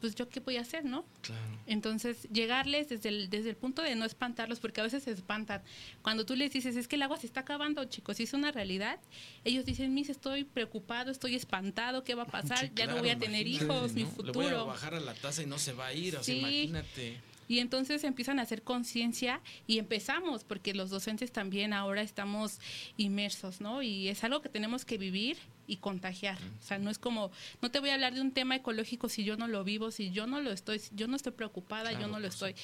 pues 0.00 0.14
yo 0.14 0.28
qué 0.28 0.40
voy 0.40 0.58
a 0.58 0.60
hacer, 0.60 0.84
¿no? 0.84 1.06
Claro. 1.22 1.40
Entonces, 1.66 2.28
llegarles 2.30 2.90
desde 2.90 3.08
el, 3.08 3.30
desde 3.30 3.50
el 3.50 3.56
punto 3.56 3.80
de 3.80 3.94
no 3.94 4.04
espantarlos, 4.04 4.60
porque 4.60 4.82
a 4.82 4.84
veces 4.84 5.04
se 5.04 5.12
espantan. 5.12 5.62
Cuando 6.02 6.26
tú 6.26 6.36
les 6.36 6.52
dices, 6.52 6.76
es 6.76 6.88
que 6.88 6.96
el 6.96 7.02
agua 7.02 7.16
se 7.16 7.26
está 7.26 7.40
acabando, 7.40 7.82
chicos, 7.86 8.20
y 8.20 8.24
es 8.24 8.34
una 8.34 8.52
realidad, 8.52 8.98
ellos 9.44 9.64
dicen, 9.64 9.94
mis, 9.94 10.10
estoy 10.10 10.44
preocupado, 10.44 11.10
estoy 11.10 11.34
espantado, 11.34 12.04
¿qué 12.04 12.14
va 12.14 12.24
a 12.24 12.26
pasar? 12.40 12.74
ya 12.74 12.86
no 12.86 12.98
voy 12.98 13.08
a 13.08 13.18
tener 13.18 13.46
hijos, 13.46 13.92
mi 13.92 14.04
futuro. 14.04 14.42
Le 14.42 14.54
voy 14.54 14.60
a 14.60 14.64
bajar 14.64 14.94
a 14.94 15.00
la 15.00 15.14
taza 15.14 15.42
y 15.42 15.46
no 15.46 15.58
se 15.58 15.72
va 15.72 15.86
a 15.86 15.94
ir, 15.94 16.16
o 16.16 16.22
sea, 16.22 16.34
imagínate. 16.34 17.18
Y 17.48 17.58
entonces 17.58 18.04
empiezan 18.04 18.38
a 18.38 18.42
hacer 18.42 18.62
conciencia 18.62 19.40
y 19.66 19.78
empezamos, 19.78 20.44
porque 20.44 20.74
los 20.74 20.90
docentes 20.90 21.32
también 21.32 21.72
ahora 21.72 22.02
estamos 22.02 22.58
inmersos, 22.96 23.60
¿no? 23.60 23.82
Y 23.82 24.08
es 24.08 24.24
algo 24.24 24.40
que 24.42 24.48
tenemos 24.48 24.84
que 24.84 24.98
vivir 24.98 25.36
y 25.66 25.76
contagiar. 25.76 26.38
O 26.60 26.62
sea, 26.62 26.78
no 26.78 26.90
es 26.90 26.98
como, 26.98 27.30
no 27.62 27.70
te 27.70 27.80
voy 27.80 27.90
a 27.90 27.94
hablar 27.94 28.14
de 28.14 28.20
un 28.20 28.32
tema 28.32 28.56
ecológico 28.56 29.08
si 29.08 29.24
yo 29.24 29.36
no 29.36 29.48
lo 29.48 29.64
vivo, 29.64 29.90
si 29.90 30.10
yo 30.10 30.26
no 30.26 30.40
lo 30.40 30.52
estoy, 30.52 30.80
yo 30.92 31.06
no 31.06 31.16
estoy 31.16 31.32
preocupada, 31.32 31.92
yo 31.92 32.08
no 32.08 32.20
lo 32.20 32.28
estoy. 32.28 32.54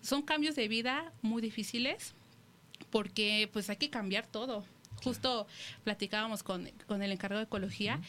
Son 0.00 0.22
cambios 0.22 0.56
de 0.56 0.68
vida 0.68 1.12
muy 1.22 1.42
difíciles 1.42 2.14
porque 2.90 3.48
pues 3.52 3.70
hay 3.70 3.76
que 3.76 3.90
cambiar 3.90 4.26
todo. 4.26 4.64
Justo 5.02 5.46
platicábamos 5.84 6.42
con, 6.42 6.70
con 6.86 7.02
el 7.02 7.10
encargado 7.10 7.40
de 7.40 7.46
ecología 7.46 8.00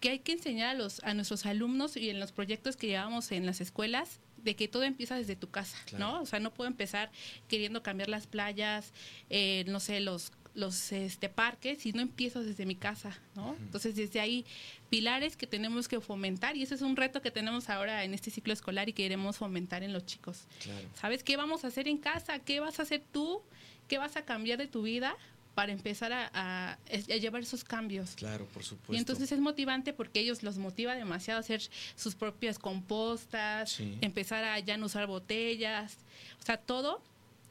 que 0.00 0.10
hay 0.10 0.18
que 0.20 0.32
enseñar 0.32 0.68
a, 0.70 0.74
los, 0.74 1.02
a 1.04 1.14
nuestros 1.14 1.44
alumnos 1.46 1.96
y 1.96 2.10
en 2.10 2.20
los 2.20 2.32
proyectos 2.32 2.76
que 2.76 2.86
llevamos 2.86 3.32
en 3.32 3.46
las 3.46 3.60
escuelas 3.60 4.20
de 4.42 4.56
que 4.56 4.68
todo 4.68 4.82
empieza 4.82 5.16
desde 5.16 5.36
tu 5.36 5.50
casa, 5.50 5.76
¿no? 5.98 6.20
O 6.22 6.26
sea, 6.26 6.40
no 6.40 6.52
puedo 6.52 6.68
empezar 6.68 7.10
queriendo 7.48 7.82
cambiar 7.82 8.08
las 8.08 8.26
playas, 8.26 8.92
eh, 9.30 9.64
no 9.66 9.80
sé, 9.80 10.00
los 10.00 10.32
los 10.58 10.90
este, 10.90 11.28
parques 11.28 11.78
si 11.78 11.92
no 11.92 12.02
empiezo 12.02 12.42
desde 12.42 12.66
mi 12.66 12.74
casa, 12.74 13.16
¿no? 13.36 13.54
Entonces, 13.60 13.94
desde 13.94 14.18
ahí, 14.18 14.44
pilares 14.90 15.36
que 15.36 15.46
tenemos 15.46 15.86
que 15.86 16.00
fomentar 16.00 16.56
y 16.56 16.64
ese 16.64 16.74
es 16.74 16.82
un 16.82 16.96
reto 16.96 17.22
que 17.22 17.30
tenemos 17.30 17.70
ahora 17.70 18.02
en 18.02 18.12
este 18.12 18.30
ciclo 18.30 18.52
escolar 18.52 18.88
y 18.88 18.92
que 18.92 19.04
queremos 19.04 19.36
fomentar 19.36 19.84
en 19.84 19.92
los 19.92 20.04
chicos. 20.04 20.46
¿Sabes 20.94 21.22
qué 21.22 21.36
vamos 21.36 21.64
a 21.64 21.68
hacer 21.68 21.86
en 21.86 21.98
casa? 21.98 22.40
¿Qué 22.40 22.58
vas 22.58 22.80
a 22.80 22.82
hacer 22.82 23.02
tú? 23.12 23.40
¿Qué 23.86 23.98
vas 23.98 24.16
a 24.16 24.24
cambiar 24.24 24.58
de 24.58 24.66
tu 24.66 24.82
vida 24.82 25.16
para 25.58 25.72
empezar 25.72 26.12
a, 26.12 26.78
llevar 27.20 27.42
esos 27.42 27.64
cambios. 27.64 28.12
Claro, 28.14 28.46
por 28.46 28.62
supuesto. 28.62 28.92
Y 28.94 28.96
entonces 28.96 29.32
es 29.32 29.40
motivante 29.40 29.92
porque 29.92 30.20
ellos 30.20 30.44
los 30.44 30.56
motiva 30.56 30.94
demasiado 30.94 31.38
a 31.38 31.40
hacer 31.40 31.60
sus 31.96 32.14
propias 32.14 32.60
compostas, 32.60 33.80
empezar 34.00 34.44
a 34.44 34.60
ya 34.60 34.76
no 34.76 34.86
usar 34.86 35.08
botellas, 35.08 35.96
o 36.40 36.46
sea, 36.46 36.58
todo 36.58 37.02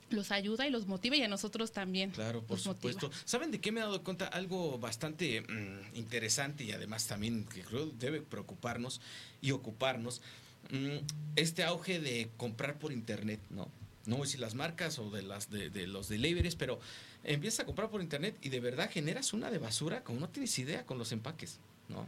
los 0.09 0.31
ayuda 0.31 0.65
y 0.65 0.69
los 0.69 0.87
motiva 0.87 1.17
y 1.17 1.23
a 1.23 1.27
nosotros 1.27 1.73
también. 1.73 2.11
Claro, 2.11 2.43
por 2.43 2.59
supuesto. 2.59 3.11
¿Saben 3.25 3.51
de 3.51 3.59
qué 3.59 3.73
me 3.73 3.81
he 3.81 3.83
dado 3.83 4.01
cuenta? 4.05 4.27
Algo 4.27 4.79
bastante 4.79 5.41
mm, 5.41 5.97
interesante 5.97 6.63
y 6.63 6.71
además 6.71 7.07
también 7.07 7.43
que 7.43 7.61
creo 7.61 7.87
debe 7.87 8.21
preocuparnos 8.21 9.01
y 9.41 9.51
ocuparnos. 9.51 10.21
Mm, 10.69 11.05
este 11.35 11.65
auge 11.65 11.99
de 11.99 12.29
comprar 12.37 12.79
por 12.79 12.93
internet, 12.93 13.41
¿no? 13.49 13.69
No 14.07 14.15
voy 14.15 14.23
a 14.23 14.25
decir 14.25 14.39
las 14.39 14.55
marcas 14.55 14.97
o 14.99 15.09
de 15.11 15.21
las 15.21 15.51
de, 15.51 15.69
de 15.69 15.85
los 15.85 16.09
deliveries, 16.09 16.55
pero 16.55 16.79
empiezas 17.23 17.61
a 17.61 17.65
comprar 17.65 17.89
por 17.89 18.01
internet 18.01 18.37
y 18.41 18.49
de 18.49 18.59
verdad 18.59 18.89
generas 18.91 19.33
una 19.33 19.51
de 19.51 19.59
basura 19.59 20.03
como 20.03 20.19
no 20.19 20.29
tienes 20.29 20.57
idea 20.57 20.85
con 20.85 20.97
los 20.97 21.11
empaques, 21.11 21.59
¿no? 21.89 22.05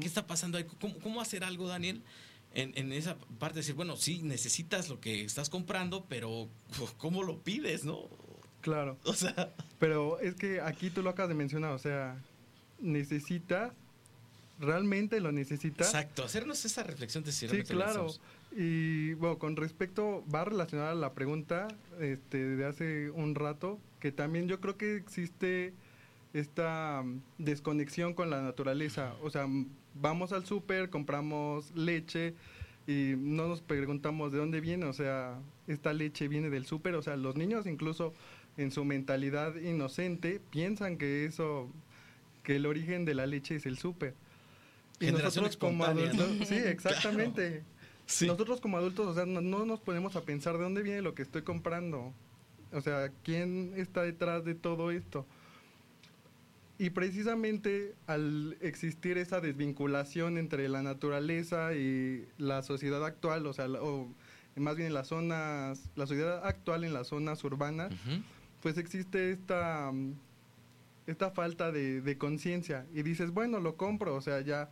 ¿Qué 0.00 0.06
está 0.06 0.26
pasando 0.26 0.58
ahí? 0.58 0.66
¿Cómo, 1.02 1.20
hacer 1.20 1.44
algo, 1.44 1.68
Daniel? 1.68 2.02
En, 2.54 2.92
esa 2.92 3.16
parte 3.38 3.56
de 3.56 3.60
decir, 3.60 3.74
bueno, 3.74 3.96
sí, 3.96 4.22
necesitas 4.22 4.88
lo 4.88 5.00
que 5.00 5.24
estás 5.24 5.50
comprando, 5.50 6.06
pero 6.08 6.48
¿cómo 6.98 7.22
lo 7.22 7.38
pides, 7.38 7.84
no? 7.84 8.08
Claro. 8.62 8.98
O 9.04 9.12
sea. 9.12 9.54
Pero 9.78 10.18
es 10.20 10.34
que 10.34 10.60
aquí 10.60 10.90
tú 10.90 11.02
lo 11.02 11.10
acabas 11.10 11.28
de 11.28 11.34
mencionar, 11.34 11.72
o 11.72 11.78
sea, 11.78 12.18
necesitas, 12.80 13.72
realmente 14.58 15.20
lo 15.20 15.32
necesitas. 15.32 15.88
Exacto, 15.88 16.24
hacernos 16.24 16.64
esa 16.64 16.82
reflexión 16.82 17.22
de 17.22 17.32
si 17.32 17.48
Sí, 17.48 17.62
claro. 17.62 18.08
Y 18.56 19.14
bueno, 19.14 19.38
con 19.38 19.56
respecto, 19.56 20.24
va 20.32 20.44
relacionada 20.44 20.92
a 20.92 20.94
la 20.94 21.12
pregunta 21.12 21.68
este, 22.00 22.38
de 22.38 22.64
hace 22.64 23.10
un 23.10 23.34
rato, 23.34 23.78
que 24.00 24.10
también 24.12 24.48
yo 24.48 24.60
creo 24.60 24.76
que 24.76 24.96
existe 24.96 25.74
esta 26.32 27.02
mm, 27.04 27.20
desconexión 27.38 28.14
con 28.14 28.30
la 28.30 28.42
naturaleza. 28.42 29.14
O 29.22 29.30
sea, 29.30 29.46
vamos 29.94 30.32
al 30.32 30.46
súper, 30.46 30.90
compramos 30.90 31.72
leche 31.74 32.34
y 32.86 33.14
no 33.16 33.48
nos 33.48 33.60
preguntamos 33.60 34.32
de 34.32 34.38
dónde 34.38 34.60
viene. 34.60 34.86
O 34.86 34.92
sea, 34.92 35.38
esta 35.66 35.92
leche 35.92 36.28
viene 36.28 36.50
del 36.50 36.66
súper. 36.66 36.94
O 36.94 37.02
sea, 37.02 37.16
los 37.16 37.36
niños 37.36 37.66
incluso 37.66 38.14
en 38.56 38.72
su 38.72 38.84
mentalidad 38.84 39.54
inocente 39.56 40.40
piensan 40.50 40.96
que 40.96 41.24
eso, 41.24 41.68
que 42.42 42.56
el 42.56 42.66
origen 42.66 43.04
de 43.04 43.14
la 43.14 43.26
leche 43.26 43.56
es 43.56 43.66
el 43.66 43.78
súper. 43.78 44.14
Y 45.00 45.12
nosotros 45.12 45.56
como 45.56 45.84
adultos, 45.84 46.48
sí, 46.48 46.54
exactamente. 46.64 47.62
Nosotros 48.22 48.60
como 48.60 48.78
adultos, 48.78 49.06
o 49.06 49.14
sea, 49.14 49.26
no, 49.26 49.40
no, 49.40 49.66
nos 49.66 49.80
ponemos 49.80 50.16
a 50.16 50.22
pensar 50.22 50.56
de 50.56 50.62
dónde 50.62 50.82
viene 50.82 51.02
lo 51.02 51.14
que 51.14 51.22
estoy 51.22 51.42
comprando. 51.42 52.14
O 52.72 52.80
sea, 52.80 53.10
¿quién 53.22 53.74
está 53.76 54.02
detrás 54.02 54.44
de 54.44 54.54
todo 54.54 54.90
esto? 54.90 55.26
y 56.78 56.90
precisamente 56.90 57.96
al 58.06 58.56
existir 58.60 59.18
esa 59.18 59.40
desvinculación 59.40 60.38
entre 60.38 60.68
la 60.68 60.80
naturaleza 60.82 61.74
y 61.74 62.26
la 62.38 62.62
sociedad 62.62 63.04
actual, 63.04 63.46
o 63.46 63.52
sea, 63.52 63.66
o 63.66 64.08
más 64.54 64.76
bien 64.76 64.88
en 64.88 64.94
las 64.94 65.08
zonas, 65.08 65.90
la 65.96 66.06
sociedad 66.06 66.46
actual 66.46 66.84
en 66.84 66.94
las 66.94 67.08
zonas 67.08 67.42
urbanas, 67.42 67.92
pues 68.62 68.78
existe 68.78 69.32
esta, 69.32 69.92
esta 71.08 71.32
falta 71.32 71.72
de, 71.72 72.00
de 72.00 72.16
conciencia. 72.16 72.86
Y 72.94 73.02
dices, 73.02 73.32
bueno, 73.32 73.58
lo 73.58 73.76
compro, 73.76 74.14
o 74.14 74.20
sea, 74.20 74.40
ya 74.40 74.70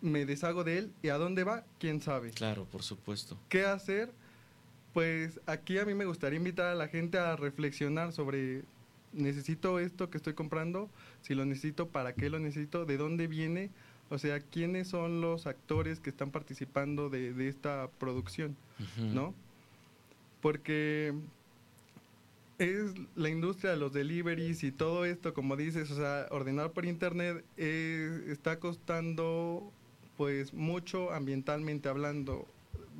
me 0.00 0.26
deshago 0.26 0.64
de 0.64 0.78
él. 0.78 0.92
¿Y 1.02 1.08
a 1.08 1.18
dónde 1.18 1.44
va? 1.44 1.64
¿Quién 1.78 2.00
sabe? 2.00 2.30
Claro, 2.30 2.64
por 2.64 2.82
supuesto. 2.82 3.38
¿Qué 3.48 3.64
hacer? 3.64 4.10
Pues 4.92 5.40
aquí 5.46 5.78
a 5.78 5.84
mí 5.84 5.94
me 5.94 6.04
gustaría 6.04 6.36
invitar 6.38 6.66
a 6.66 6.74
la 6.74 6.88
gente 6.88 7.18
a 7.18 7.36
reflexionar 7.36 8.12
sobre 8.12 8.62
necesito 9.12 9.78
esto 9.78 10.10
que 10.10 10.18
estoy 10.18 10.34
comprando, 10.34 10.88
si 11.22 11.34
lo 11.34 11.44
necesito, 11.44 11.88
para 11.88 12.14
qué 12.14 12.30
lo 12.30 12.38
necesito, 12.38 12.84
de 12.84 12.96
dónde 12.96 13.26
viene, 13.26 13.70
o 14.08 14.18
sea, 14.18 14.40
quiénes 14.40 14.88
son 14.88 15.20
los 15.20 15.46
actores 15.46 16.00
que 16.00 16.10
están 16.10 16.30
participando 16.30 17.10
de, 17.10 17.48
esta 17.48 17.88
producción, 17.98 18.56
¿no? 18.96 19.34
Porque 20.40 21.14
es 22.58 22.92
la 23.14 23.28
industria 23.28 23.70
de 23.70 23.76
los 23.76 23.92
deliveries 23.92 24.64
y 24.64 24.72
todo 24.72 25.04
esto, 25.04 25.32
como 25.32 25.56
dices, 25.56 25.90
o 25.90 25.96
sea, 25.96 26.26
ordenar 26.30 26.72
por 26.72 26.84
internet 26.84 27.44
está 27.56 28.58
costando 28.58 29.72
pues 30.20 30.52
mucho 30.52 31.12
ambientalmente 31.14 31.88
hablando, 31.88 32.46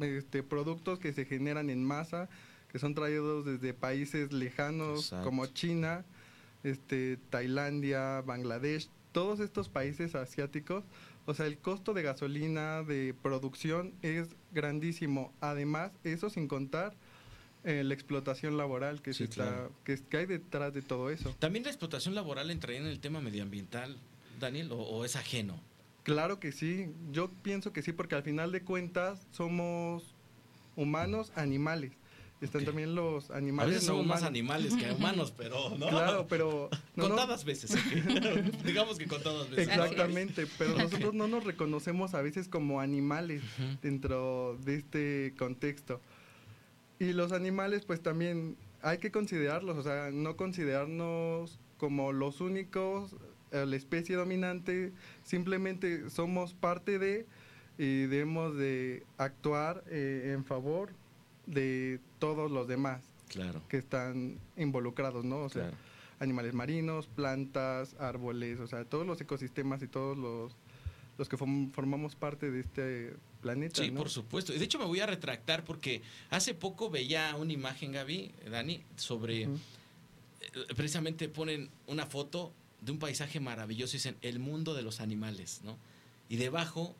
este, 0.01 0.43
productos 0.43 0.99
que 0.99 1.13
se 1.13 1.27
generan 1.27 1.69
en 1.69 1.85
masa, 1.85 2.31
que 2.73 2.79
son 2.79 2.95
traídos 2.95 3.45
desde 3.45 3.75
países 3.75 4.33
lejanos 4.33 5.13
como 5.23 5.45
China, 5.45 6.07
este, 6.65 7.19
Tailandia, 7.29 8.23
Bangladesh, 8.23 8.89
todos 9.13 9.41
estos 9.41 9.69
países 9.69 10.15
asiáticos, 10.15 10.83
o 11.27 11.35
sea, 11.35 11.45
el 11.45 11.59
costo 11.59 11.93
de 11.93 12.01
gasolina, 12.01 12.85
de 12.85 13.15
producción 13.23 13.93
es 14.01 14.29
grandísimo. 14.53 15.31
Además, 15.43 15.93
eso 16.05 16.31
sin 16.31 16.49
contar 16.49 16.95
eh, 17.65 17.85
la 17.85 17.93
explotación 17.93 18.57
laboral 18.57 19.03
que, 19.03 19.11
está, 19.11 19.69
que, 19.85 20.17
hay 20.17 20.25
detrás 20.25 20.73
de 20.73 20.81
todo 20.81 21.11
eso. 21.11 21.37
¿También 21.39 21.65
la 21.65 21.71
explotación 21.71 22.15
laboral 22.15 22.51
entraría 22.51 22.81
en 22.81 22.87
el 22.87 22.99
tema 22.99 23.21
medioambiental, 23.21 23.99
Daniel, 24.41 24.71
o 24.73 25.05
es 25.05 25.17
ajeno? 25.17 25.61
Claro 26.13 26.41
que 26.41 26.53
sí, 26.53 26.93
yo 27.11 27.31
pienso 27.43 27.73
que 27.73 27.83
sí, 27.83 27.93
porque 27.93 28.15
al 28.15 28.23
final 28.23 28.53
de 28.53 28.63
cuentas 28.63 29.27
somos 29.31 30.15
humanos, 30.77 31.33
animales 31.37 31.93
están 32.41 32.65
también 32.65 32.95
los 32.95 33.31
animales. 33.31 33.67
A 33.67 33.75
veces 33.75 33.87
somos 33.87 34.07
más 34.07 34.23
animales 34.23 34.75
que 34.75 34.91
humanos, 34.97 35.33
pero 35.37 35.71
no. 35.77 35.89
Claro, 35.89 36.27
pero. 36.29 36.71
contadas 36.97 37.45
veces. 37.45 37.77
Digamos 38.65 38.99
que 38.99 39.07
contadas 39.07 39.51
veces. 39.51 39.69
Exactamente, 39.69 40.47
pero 40.59 40.77
nosotros 40.77 41.15
no 41.15 41.29
nos 41.29 41.45
reconocemos 41.45 42.15
a 42.15 42.23
veces 42.23 42.49
como 42.49 42.81
animales 42.81 43.43
dentro 43.83 44.59
de 44.65 44.77
este 44.77 45.35
contexto. 45.39 46.01
Y 46.99 47.13
los 47.13 47.33
animales, 47.33 47.85
pues 47.85 48.03
también 48.03 48.57
hay 48.83 48.99
que 48.99 49.11
considerarlos, 49.11 49.77
o 49.77 49.83
sea, 49.83 50.11
no 50.13 50.37
considerarnos 50.37 51.59
como 51.79 52.13
los 52.13 52.41
únicos, 52.41 53.17
la 53.53 53.77
especie 53.77 54.17
dominante, 54.17 54.93
simplemente 55.25 56.11
somos 56.11 56.55
parte 56.55 56.99
de 56.99 57.27
y 57.81 58.03
debemos 58.03 58.57
de 58.59 59.05
actuar 59.17 59.83
eh, 59.89 60.33
en 60.35 60.45
favor 60.45 60.91
de 61.47 61.99
todos 62.19 62.51
los 62.51 62.69
demás 62.69 63.01
claro. 63.29 63.63
que 63.71 63.79
están 63.79 64.39
involucrados, 64.59 65.25
¿no? 65.25 65.39
O 65.39 65.49
sea, 65.49 65.73
animales 66.19 66.53
marinos, 66.53 67.07
plantas, 67.07 67.97
árboles, 67.99 68.61
o 68.61 68.67
sea, 68.67 68.85
todos 68.85 69.07
los 69.07 69.19
ecosistemas 69.23 69.83
y 69.83 69.89
todos 69.89 70.19
los, 70.19 70.53
los 71.17 71.31
que 71.31 71.39
formamos 71.39 72.17
parte 72.17 72.51
de 72.51 72.61
este 72.61 73.15
planeta. 73.41 73.83
Sí, 73.83 73.91
por 73.91 74.11
supuesto. 74.11 74.53
Y 74.53 74.59
de 74.59 74.65
hecho 74.67 74.79
me 74.79 74.85
voy 74.85 75.01
a 75.01 75.07
retractar 75.07 75.65
porque 75.65 76.03
hace 76.29 76.53
poco 76.53 76.91
veía 76.91 77.35
una 77.37 77.55
imagen, 77.55 77.93
Gaby, 77.93 78.33
Dani, 78.51 78.83
sobre... 78.97 79.45
Eh, 79.45 79.49
precisamente 80.77 81.31
ponen 81.31 81.71
una 81.87 82.05
foto 82.05 82.53
de 82.81 82.93
un 82.93 82.99
paisaje 82.99 83.41
maravilloso 83.41 83.97
y 83.97 83.99
dicen 83.99 84.17
el 84.23 84.39
mundo 84.39 84.75
de 84.75 84.83
los 84.83 85.01
animales, 85.01 85.61
¿no? 85.65 85.77
Y 86.29 86.37
debajo 86.37 86.95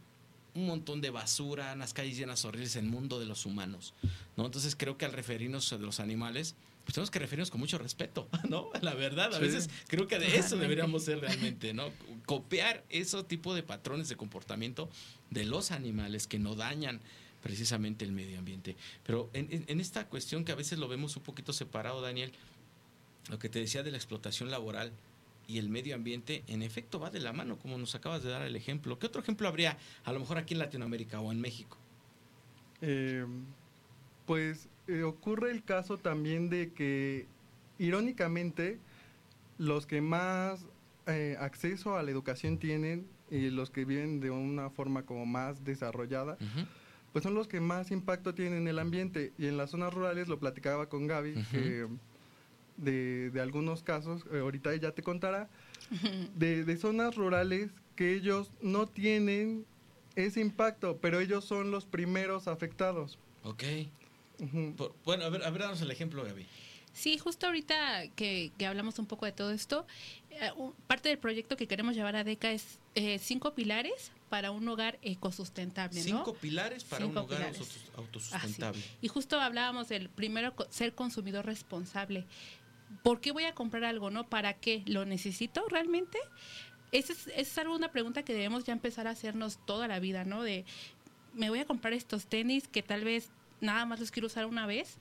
un 0.55 0.67
montón 0.67 1.01
de 1.01 1.11
basura, 1.11 1.73
unas 1.75 1.95
calles 1.95 2.17
llenas 2.17 2.45
horribles, 2.45 2.77
el 2.77 2.87
mundo 2.87 3.21
de 3.21 3.27
los 3.27 3.47
humanos, 3.47 3.95
¿no? 4.37 4.47
Entonces 4.47 4.75
creo 4.77 4.99
que 4.99 5.05
al 5.05 5.13
referirnos 5.13 5.73
a 5.73 5.79
los 5.79 6.01
animales, 6.01 6.55
pues 6.85 6.95
tenemos 6.95 7.11
que 7.11 7.19
referirnos 7.19 7.51
con 7.51 7.61
mucho 7.61 7.79
respeto, 7.79 8.29
¿no? 8.49 8.71
La 8.83 8.95
verdad, 8.95 9.33
a 9.35 9.39
veces 9.39 9.71
creo 9.87 10.07
que 10.09 10.19
de 10.19 10.37
eso 10.37 10.57
deberíamos 10.57 11.05
ser 11.05 11.21
realmente, 11.21 11.73
¿no? 11.73 11.91
Copiar 12.27 12.85
ese 12.89 13.23
tipo 13.25 13.55
de 13.55 13.63
patrones 13.63 14.09
de 14.09 14.17
comportamiento 14.17 14.89
de 15.31 15.45
los 15.45 15.71
animales 15.71 16.27
que 16.27 16.39
no 16.39 16.55
dañan 16.55 17.01
precisamente 17.43 18.05
el 18.05 18.13
medio 18.13 18.39
ambiente. 18.39 18.77
Pero 19.07 19.31
en, 19.33 19.65
en 19.67 19.81
esta 19.81 20.07
cuestión 20.07 20.45
que 20.45 20.53
a 20.53 20.57
veces 20.57 20.79
lo 20.79 20.89
vemos 20.89 21.17
un 21.17 21.23
poquito 21.23 21.53
separado, 21.53 22.03
Daniel, 22.03 22.33
lo 23.31 23.39
que 23.39 23.49
te 23.49 23.61
decía 23.61 23.83
de 23.83 23.91
la 23.91 23.97
explotación 23.97 24.51
laboral, 24.51 24.93
y 25.51 25.59
el 25.59 25.69
medio 25.69 25.97
ambiente, 25.97 26.45
en 26.47 26.63
efecto, 26.63 27.01
va 27.01 27.11
de 27.11 27.19
la 27.19 27.33
mano, 27.33 27.59
como 27.59 27.77
nos 27.77 27.97
acabas 27.97 28.23
de 28.23 28.31
dar 28.31 28.43
el 28.43 28.55
ejemplo. 28.55 29.01
¿Qué 29.01 29.07
otro 29.07 29.21
ejemplo 29.21 29.49
habría, 29.49 29.77
a 30.05 30.13
lo 30.13 30.21
mejor 30.21 30.39
aquí 30.39 30.55
en 30.55 30.61
Latinoamérica 30.61 31.21
o 31.21 31.33
en 31.33 31.41
México? 31.41 31.77
Eh, 32.83 33.27
pues 34.27 34.69
eh, 34.87 35.03
ocurre 35.03 35.51
el 35.51 35.65
caso 35.65 35.99
también 35.99 36.51
de 36.51 36.73
que, 36.73 37.27
irónicamente, 37.81 38.79
los 39.59 39.87
que 39.87 40.01
más 40.01 40.65
eh, 41.09 41.37
acceso 41.41 41.97
a 41.97 42.05
la 42.05 42.13
educación 42.13 42.59
tienen 42.59 43.09
y 43.29 43.51
los 43.51 43.71
que 43.71 43.85
viven 43.85 44.21
de 44.21 44.31
una 44.31 44.71
forma 44.71 45.05
como 45.05 45.27
más 45.27 45.65
desarrollada, 45.65 46.39
pues 47.13 47.25
son 47.25 47.35
los 47.35 47.49
que 47.49 47.61
más 47.61 47.91
impacto 47.91 48.35
tienen 48.35 48.63
en 48.63 48.69
el 48.69 48.79
ambiente. 48.79 49.33
Y 49.37 49.47
en 49.47 49.57
las 49.57 49.71
zonas 49.71 49.93
rurales, 49.93 50.29
lo 50.29 50.39
platicaba 50.39 50.89
con 50.89 51.09
Gaby, 51.09 51.35
que 51.51 51.89
de, 52.77 53.31
de 53.31 53.41
algunos 53.41 53.83
casos, 53.83 54.25
eh, 54.33 54.39
ahorita 54.39 54.73
ella 54.73 54.93
te 54.93 55.03
contará, 55.03 55.49
de, 56.37 56.65
de 56.65 56.77
zonas 56.77 57.17
rurales 57.17 57.71
que 57.97 58.15
ellos 58.15 58.53
no 58.63 58.87
tienen 58.87 59.67
ese 60.17 60.41
impacto, 60.41 60.99
pero 60.99 61.21
ellos 61.21 61.45
son 61.45 61.71
los 61.71 61.85
primeros 61.85 62.49
afectados. 62.49 63.19
Ok. 63.45 63.65
bueno, 65.05 65.25
a 65.25 65.29
ver, 65.31 65.45
a 65.45 65.51
ver, 65.51 65.63
danos 65.63 65.81
el 65.81 65.91
ejemplo, 65.91 66.25
Gaby. 66.25 66.47
Sí, 66.93 67.19
justo 67.19 67.47
ahorita 67.47 68.09
que, 68.17 68.53
que, 68.59 68.67
hablamos 68.67 68.99
un 68.99 69.07
poco 69.07 69.25
de 69.25 69.33
todo 69.33 69.53
esto, 69.53 69.87
eh, 70.31 70.51
parte 70.87 71.09
del 71.09 71.19
proyecto 71.19 71.57
que 71.57 71.67
queremos 71.67 71.95
llevar 71.95 72.17
a 72.17 72.25
DECA 72.25 72.53
es 72.53 72.79
eh, 72.95 73.19
cinco 73.19 73.55
pilares 73.55 74.11
para 74.29 74.51
un 74.51 74.67
hogar 74.69 74.99
ecosustentable. 75.03 76.01
Cinco 76.01 76.35
pilares 76.35 76.85
para 76.85 77.07
un 77.07 77.17
hogar 77.17 77.53
autosustentable. 77.97 78.83
Y 79.01 79.09
justo 79.09 79.41
hablábamos 79.41 79.89
del 79.89 80.09
primero, 80.09 80.55
ser 80.71 80.95
consumidor 80.95 81.47
responsable. 81.47 82.25
¿Por 83.03 83.21
qué 83.21 83.33
voy 83.33 83.45
a 83.45 83.55
comprar 83.55 83.85
algo, 83.85 84.11
no? 84.11 84.29
¿Para 84.29 84.55
qué? 84.55 84.83
¿Lo 84.87 85.05
necesito 85.05 85.65
realmente? 85.69 86.19
Esa 86.93 87.13
es, 87.13 87.29
es 87.35 87.59
algo, 87.59 87.75
una 87.75 87.93
pregunta 87.93 88.23
que 88.25 88.33
debemos 88.33 88.65
ya 88.65 88.73
empezar 88.73 89.07
a 89.07 89.11
hacernos 89.11 89.59
toda 89.65 89.89
la 89.89 90.01
vida, 90.01 90.25
¿no? 90.25 90.43
De, 90.43 90.65
me 91.35 91.51
voy 91.51 91.61
a 91.61 91.65
comprar 91.67 91.93
estos 91.93 92.27
tenis 92.27 92.69
que 92.69 92.83
tal 92.83 93.05
vez 93.05 93.31
nada 93.61 93.85
más 93.87 94.01
los 94.01 94.11
quiero 94.11 94.27
usar 94.27 94.47
una 94.47 94.67
vez, 94.67 94.99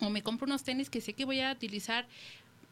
o 0.00 0.10
me 0.10 0.22
compro 0.22 0.46
unos 0.46 0.64
tenis 0.64 0.90
que 0.90 1.00
sé 1.00 1.14
que 1.14 1.24
voy 1.24 1.40
a 1.40 1.52
utilizar 1.52 2.06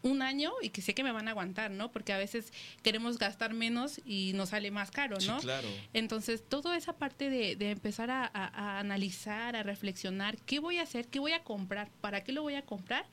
un 0.03 0.21
año 0.21 0.51
y 0.61 0.71
que 0.71 0.83
sé 0.83 0.95
que 0.95 1.05
me 1.05 1.13
van 1.13 1.29
a 1.29 1.31
aguantar, 1.31 1.71
¿no? 1.71 1.93
Porque 1.93 2.13
a 2.13 2.19
veces 2.19 2.53
queremos 2.83 3.19
gastar 3.19 3.55
menos 3.55 4.01
y 4.05 4.33
nos 4.35 4.51
sale 4.51 4.71
más 4.71 4.91
caro, 4.91 5.17
¿no? 5.27 5.39
Sí, 5.39 5.47
claro. 5.47 5.69
Entonces, 5.93 6.43
toda 6.47 6.77
esa 6.77 6.95
parte 6.95 7.31
de, 7.31 7.57
de 7.57 7.71
empezar 7.71 8.11
a, 8.11 8.29
a, 8.35 8.81
analizar, 8.81 9.55
a 9.55 9.63
reflexionar, 9.63 10.37
¿qué 10.39 10.59
voy 10.59 10.79
a 10.79 10.83
hacer? 10.83 11.07
¿Qué 11.07 11.21
voy 11.21 11.33
a 11.33 11.45
comprar? 11.45 11.89
¿Para 12.01 12.25
qué 12.25 12.33
lo 12.33 12.43
voy 12.43 12.55
a 12.55 12.63
comprar? 12.63 13.07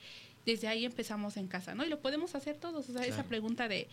Desde 0.46 0.68
ahí 0.68 0.86
empezamos 0.86 1.38
en 1.38 1.48
casa, 1.48 1.76
¿no? 1.76 1.86
Y 1.86 1.90
lo 1.90 2.00
podemos 2.00 2.36
hacer 2.36 2.58
todos, 2.58 2.90
o 2.90 2.94
sea, 2.94 3.06
esa 3.06 3.24
pregunta 3.24 3.68
de 3.68 3.88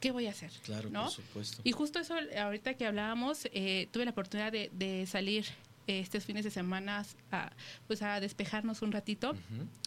¿qué 0.00 0.10
voy 0.10 0.26
a 0.26 0.30
hacer? 0.30 0.50
Claro, 0.64 0.90
¿no? 0.90 1.04
por 1.04 1.12
supuesto. 1.12 1.60
Y 1.64 1.72
justo 1.72 1.98
eso, 1.98 2.14
ahorita 2.38 2.74
que 2.74 2.86
hablábamos, 2.86 3.48
eh, 3.52 3.88
tuve 3.92 4.04
la 4.04 4.10
oportunidad 4.10 4.52
de, 4.52 4.70
de 4.72 5.06
salir 5.06 5.46
estos 5.86 6.24
fines 6.24 6.44
de 6.44 6.50
semana 6.50 7.04
a, 7.30 7.52
pues 7.86 8.02
a 8.02 8.20
despejarnos 8.20 8.82
un 8.82 8.92
ratito 8.92 9.36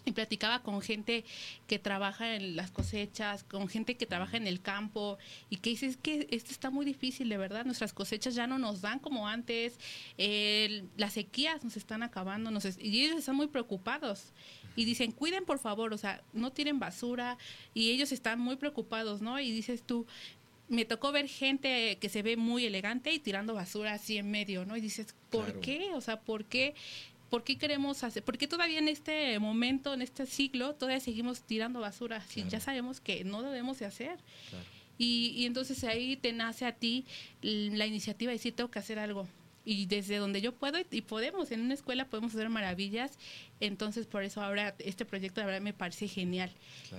y 0.06 0.12
platicaba 0.12 0.64
con 0.64 0.82
gente 0.82 1.26
que 1.68 1.80
trabaja 1.80 2.36
en 2.36 2.56
las 2.56 2.72
cosechas, 2.72 3.44
con 3.44 3.68
gente 3.68 3.98
que 3.98 4.06
trabaja 4.06 4.38
en 4.38 4.48
el 4.48 4.62
campo 4.62 5.18
y 5.50 5.58
que 5.58 5.72
dice 5.72 5.96
que 6.02 6.28
esto 6.32 6.52
está 6.52 6.70
muy 6.70 6.86
difícil, 6.86 7.28
de 7.30 7.38
verdad, 7.38 7.66
nuestras 7.66 7.94
cosechas 7.94 8.36
ya 8.36 8.48
no 8.48 8.58
nos 8.60 8.82
dan 8.82 9.00
como 9.00 9.28
antes, 9.28 9.78
las 10.98 11.14
sequías 11.14 11.64
nos 11.64 11.76
están 11.76 12.04
acabando 12.04 12.52
nos 12.52 12.66
y 12.80 13.06
ellos 13.06 13.20
están 13.20 13.36
muy 13.36 13.48
preocupados 13.48 14.32
y 14.80 14.86
dicen, 14.86 15.12
cuiden 15.12 15.44
por 15.44 15.60
favor, 15.60 15.94
o 15.94 15.98
sea, 15.98 16.24
no 16.32 16.54
tiren 16.54 16.80
basura 16.80 17.38
y 17.74 17.90
ellos 17.90 18.14
están 18.14 18.40
muy 18.40 18.56
preocupados, 18.56 19.22
¿no? 19.22 19.38
Y 19.38 19.52
dices 19.52 19.84
tú, 19.84 20.08
me 20.70 20.86
tocó 20.86 21.12
ver 21.12 21.28
gente 21.28 21.98
que 22.00 22.08
se 22.08 22.22
ve 22.22 22.38
muy 22.38 22.66
elegante 22.66 23.12
y 23.12 23.20
tirando 23.20 23.54
basura 23.54 23.92
así 23.92 24.18
en 24.18 24.32
medio, 24.32 24.66
¿no? 24.66 24.78
Y 24.78 24.82
dices, 24.82 25.16
¿por 25.32 25.60
qué? 25.60 25.90
O 25.96 26.00
sea, 26.00 26.22
¿por 26.22 26.46
qué 26.46 26.76
¿por 27.30 27.44
qué 27.44 27.58
queremos 27.58 28.06
hacer? 28.06 28.24
¿Por 28.24 28.38
qué 28.38 28.48
todavía 28.48 28.80
en 28.80 28.88
este 28.88 29.38
momento, 29.40 29.94
en 29.94 30.02
este 30.02 30.26
siglo, 30.26 30.76
todavía 30.76 31.02
seguimos 31.02 31.42
tirando 31.42 31.82
basura? 31.82 32.22
Si 32.22 32.46
ya 32.48 32.62
sabemos 32.62 33.02
que 33.02 33.26
no 33.26 33.42
debemos 33.42 33.80
de 33.80 33.86
hacer. 33.86 34.18
Y, 34.98 35.34
y, 35.36 35.46
entonces 35.46 35.84
ahí 35.84 36.16
te 36.16 36.32
nace 36.32 36.66
a 36.66 36.72
ti 36.72 37.06
la 37.42 37.86
iniciativa 37.86 38.30
de 38.30 38.38
decir, 38.38 38.56
tengo 38.56 38.72
que 38.72 38.80
hacer 38.80 38.98
algo. 38.98 39.28
Y 39.72 39.86
desde 39.86 40.18
donde 40.18 40.42
yo 40.42 40.52
puedo 40.56 40.80
y 40.90 41.02
podemos, 41.02 41.52
en 41.52 41.62
una 41.62 41.76
escuela 41.76 42.06
podemos 42.06 42.34
hacer 42.34 42.50
maravillas. 42.50 43.20
Entonces, 43.60 44.08
por 44.08 44.24
eso 44.24 44.42
ahora 44.42 44.74
este 44.80 45.06
proyecto, 45.06 45.46
verdad, 45.46 45.62
me 45.62 45.74
parece 45.74 46.08
genial. 46.08 46.50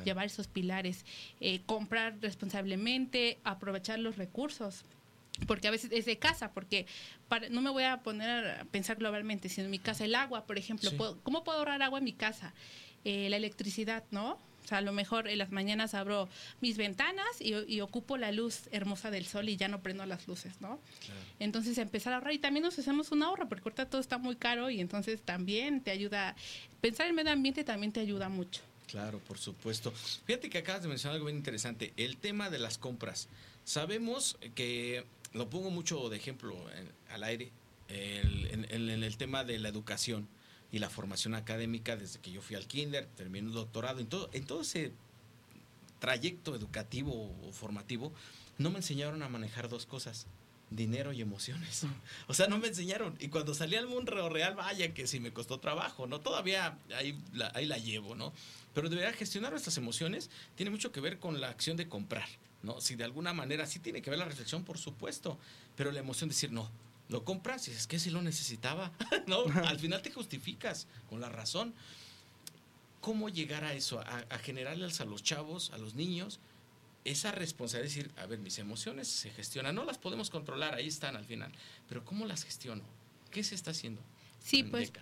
Llevar 0.05 0.27
esos 0.27 0.47
pilares, 0.47 1.05
eh, 1.41 1.63
comprar 1.67 2.21
responsablemente, 2.21 3.41
aprovechar 3.43 3.99
los 3.99 4.17
recursos 4.17 4.85
porque 5.49 5.67
a 5.67 5.73
veces 5.73 5.91
es 5.93 6.05
de 6.05 6.19
casa, 6.19 6.53
porque 6.53 6.87
para, 7.27 7.49
no 7.49 7.61
me 7.61 7.71
voy 7.71 7.85
a 7.85 8.03
poner 8.03 8.47
a 8.47 8.65
pensar 8.67 8.99
globalmente, 8.99 9.49
sino 9.49 9.65
en 9.65 9.71
mi 9.71 9.79
casa 9.81 10.05
el 10.05 10.15
agua, 10.15 10.45
por 10.45 10.57
ejemplo, 10.57 10.91
¿cómo 11.25 11.43
puedo 11.43 11.59
ahorrar 11.59 11.83
agua 11.83 11.99
en 11.99 12.05
mi 12.05 12.13
casa? 12.13 12.55
Eh, 13.05 13.29
la 13.31 13.37
electricidad, 13.37 14.05
¿no? 14.13 14.39
Sea, 14.71 14.79
a 14.79 14.83
lo 14.83 14.93
mejor 14.93 15.27
en 15.27 15.39
las 15.39 15.51
mañanas 15.51 15.95
abro 15.95 16.29
mis 16.61 16.77
ventanas 16.77 17.27
y, 17.41 17.81
ocupo 17.81 18.17
la 18.17 18.31
luz 18.31 18.69
hermosa 18.71 19.11
del 19.11 19.27
sol 19.27 19.49
y 19.49 19.57
ya 19.57 19.67
no 19.67 19.83
prendo 19.83 20.07
las 20.07 20.29
luces, 20.29 20.61
¿no? 20.61 20.79
Entonces 21.41 21.77
empezar 21.79 22.13
a 22.13 22.17
ahorrar 22.17 22.35
y 22.35 22.39
también 22.39 22.63
nos 22.63 22.79
hacemos 22.79 23.11
un 23.11 23.25
ahorro 23.25 23.49
porque 23.49 23.65
ahorita 23.65 23.87
todo 23.87 24.01
está 24.01 24.19
muy 24.19 24.37
caro 24.37 24.71
y 24.71 24.81
entonces 24.81 25.21
también 25.23 25.81
te 25.81 25.91
ayuda, 25.91 26.37
pensar 26.81 27.07
en 27.07 27.11
el 27.11 27.17
medio 27.17 27.33
ambiente 27.33 27.65
también 27.65 27.93
te 27.93 27.99
ayuda 27.99 28.29
mucho. 28.29 28.61
Claro, 28.87 29.19
por 29.19 29.39
supuesto. 29.39 29.93
Fíjate 30.27 30.49
que 30.51 30.59
acabas 30.59 30.83
de 30.83 30.89
mencionar 30.89 31.15
algo 31.17 31.27
bien 31.27 31.39
interesante, 31.39 31.93
el 31.97 32.17
tema 32.17 32.49
de 32.49 32.61
las 32.61 32.79
compras. 32.79 33.29
Sabemos 33.65 34.39
que 34.55 35.05
lo 35.33 35.51
pongo 35.51 35.71
mucho 35.71 36.09
de 36.09 36.17
ejemplo 36.17 36.57
al 37.11 37.25
aire, 37.25 37.51
en, 37.89 39.03
el 39.03 39.17
tema 39.17 39.43
de 39.43 39.59
la 39.59 39.69
educación 39.69 40.29
y 40.73 40.79
la 40.79 40.91
formación 40.91 41.35
académica 41.35 41.97
desde 41.97 42.21
que 42.21 42.31
yo 42.31 42.43
fui 42.43 42.57
al 42.57 42.67
kinder, 42.67 43.07
terminé 43.17 43.49
el 43.49 43.55
doctorado, 43.55 44.01
en 44.01 44.07
todo, 44.07 44.31
en 44.33 44.45
todo 44.45 44.63
ese 44.63 44.93
trayecto 45.99 46.55
educativo 46.55 47.35
o 47.43 47.53
formativo, 47.53 48.13
no 48.59 48.71
me 48.71 48.77
enseñaron 48.77 49.23
a 49.23 49.29
manejar 49.29 49.69
dos 49.69 49.87
cosas, 49.87 50.27
dinero 50.71 51.13
y 51.13 51.21
emociones. 51.21 51.85
O 52.29 52.35
sea, 52.35 52.47
no 52.47 52.59
me 52.59 52.69
enseñaron. 52.69 53.17
Y 53.19 53.29
cuando 53.29 53.55
salí 53.55 53.77
al 53.77 53.89
mundo 53.89 54.29
real, 54.29 54.55
vaya 54.55 54.95
que 54.95 55.07
sí 55.07 55.19
me 55.19 55.33
costó 55.33 55.59
trabajo, 55.59 56.07
¿no? 56.07 56.21
Todavía 56.21 56.79
ahí 56.95 57.19
la, 57.33 57.51
ahí 57.55 57.67
la 57.67 57.79
llevo, 57.79 58.15
¿no? 58.15 58.33
Pero 58.75 58.89
debería 58.89 59.13
gestionar 59.13 59.51
nuestras 59.51 59.77
emociones 59.77 60.31
tiene 60.55 60.71
mucho 60.71 60.93
que 60.93 61.01
ver 61.01 61.19
con 61.19 61.41
la 61.41 61.49
acción 61.49 61.77
de 61.77 61.89
comprar. 61.89 62.29
¿no? 62.63 62.81
Si 62.81 62.95
de 62.95 63.05
alguna 63.05 63.33
manera 63.33 63.67
sí 63.67 63.79
tiene 63.79 64.03
que 64.03 64.11
ver 64.11 64.19
la 64.19 64.27
reflexión, 64.27 64.65
por 64.65 64.79
supuesto, 64.79 65.39
pero 65.77 65.91
la 65.91 66.01
emoción 66.01 66.29
de 66.29 66.35
decir, 66.35 66.53
no, 66.53 66.71
lo 67.11 67.25
compras 67.25 67.69
y 67.69 67.73
es 67.73 67.87
que 67.87 67.99
si 67.99 68.11
lo 68.11 68.23
necesitaba, 68.23 68.93
¿no? 69.27 69.45
Al 69.65 69.79
final 69.79 70.01
te 70.01 70.11
justificas 70.11 70.87
con 71.09 71.21
la 71.21 71.29
razón. 71.29 71.75
¿Cómo 73.01 73.29
llegar 73.29 73.65
a 73.65 73.75
eso? 73.75 74.01
A, 74.01 74.39
generarles 74.39 75.01
a 75.01 75.05
los 75.05 75.23
chavos, 75.23 75.71
a 75.71 75.79
los 75.79 75.95
niños, 75.95 76.39
esa 77.05 77.33
responsabilidad 77.33 77.95
de 77.95 78.03
decir, 78.03 78.13
a 78.19 78.27
ver, 78.27 78.39
mis 78.39 78.59
emociones 78.59 79.09
se 79.09 79.31
gestionan, 79.31 79.75
no 79.75 79.85
las 79.85 79.97
podemos 79.97 80.29
controlar, 80.29 80.75
ahí 80.75 80.87
están 80.87 81.17
al 81.17 81.25
final, 81.25 81.51
pero 81.89 82.05
¿cómo 82.05 82.27
las 82.27 82.45
gestiono? 82.45 82.85
¿Qué 83.31 83.43
se 83.43 83.55
está 83.55 83.71
haciendo? 83.71 84.03
Sí, 84.43 84.63
pues 84.63 84.93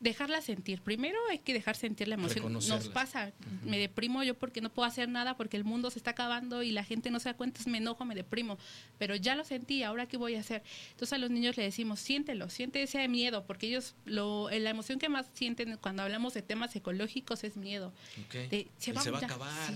dejarla 0.00 0.42
sentir. 0.42 0.82
Primero 0.82 1.18
hay 1.30 1.38
que 1.38 1.54
dejar 1.54 1.74
sentir 1.76 2.08
la 2.08 2.14
emoción. 2.14 2.52
Nos 2.52 2.88
pasa, 2.88 3.32
me 3.64 3.78
deprimo 3.78 4.22
yo 4.22 4.34
porque 4.34 4.60
no 4.60 4.70
puedo 4.70 4.86
hacer 4.86 5.08
nada 5.08 5.36
porque 5.36 5.56
el 5.56 5.64
mundo 5.64 5.90
se 5.90 5.98
está 5.98 6.10
acabando 6.10 6.62
y 6.62 6.70
la 6.70 6.84
gente 6.84 7.10
no 7.10 7.18
se 7.18 7.30
da 7.30 7.36
cuenta, 7.36 7.60
me 7.66 7.78
enojo, 7.78 8.04
me 8.04 8.14
deprimo. 8.14 8.58
Pero 8.98 9.16
ya 9.16 9.34
lo 9.34 9.44
sentí, 9.44 9.82
ahora 9.82 10.06
qué 10.06 10.16
voy 10.16 10.34
a 10.34 10.40
hacer. 10.40 10.62
Entonces 10.90 11.14
a 11.14 11.18
los 11.18 11.30
niños 11.30 11.56
le 11.56 11.62
decimos, 11.62 12.00
siéntelo, 12.00 12.50
siente 12.50 12.82
ese 12.82 13.06
miedo, 13.08 13.46
porque 13.46 13.68
ellos, 13.68 13.94
lo, 14.04 14.50
la 14.50 14.70
emoción 14.70 14.98
que 14.98 15.08
más 15.08 15.26
sienten 15.32 15.78
cuando 15.78 16.02
hablamos 16.02 16.34
de 16.34 16.42
temas 16.42 16.76
ecológicos 16.76 17.42
es 17.44 17.56
miedo. 17.56 17.92
se, 18.78 18.92
va, 18.92 19.00
a 19.00 19.18
acabar. 19.18 19.74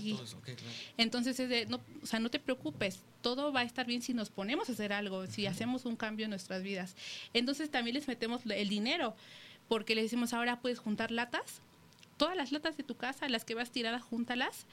Entonces 0.97 1.39
es 1.39 1.49
de, 1.49 1.65
no, 1.65 1.81
o 2.03 2.05
sea, 2.05 2.19
no 2.19 2.29
te 2.29 2.39
preocupes, 2.39 2.99
todo 3.21 3.51
va 3.51 3.61
a 3.61 3.63
estar 3.63 3.87
bien 3.87 4.01
si 4.01 4.13
nos 4.13 4.29
ponemos 4.29 4.69
a 4.69 4.73
hacer 4.73 4.93
algo, 4.93 5.25
si 5.27 5.47
hacemos 5.47 5.85
un 5.85 5.95
cambio 5.95 6.25
en 6.25 6.29
nuestras 6.29 6.61
vidas. 6.61 6.95
Entonces 7.33 7.71
también 7.71 7.95
les 7.95 8.07
metemos 8.07 8.41
el 8.45 8.69
dinero 8.69 9.15
porque 9.71 9.95
le 9.95 10.01
decimos 10.01 10.33
ahora 10.33 10.59
puedes 10.59 10.79
juntar 10.79 11.11
latas, 11.11 11.61
todas 12.17 12.35
las 12.35 12.51
latas 12.51 12.75
de 12.75 12.83
tu 12.83 12.97
casa, 12.97 13.29
las 13.29 13.45
que 13.45 13.55
vas 13.55 13.71
tiradas, 13.71 14.01
júntalas 14.03 14.65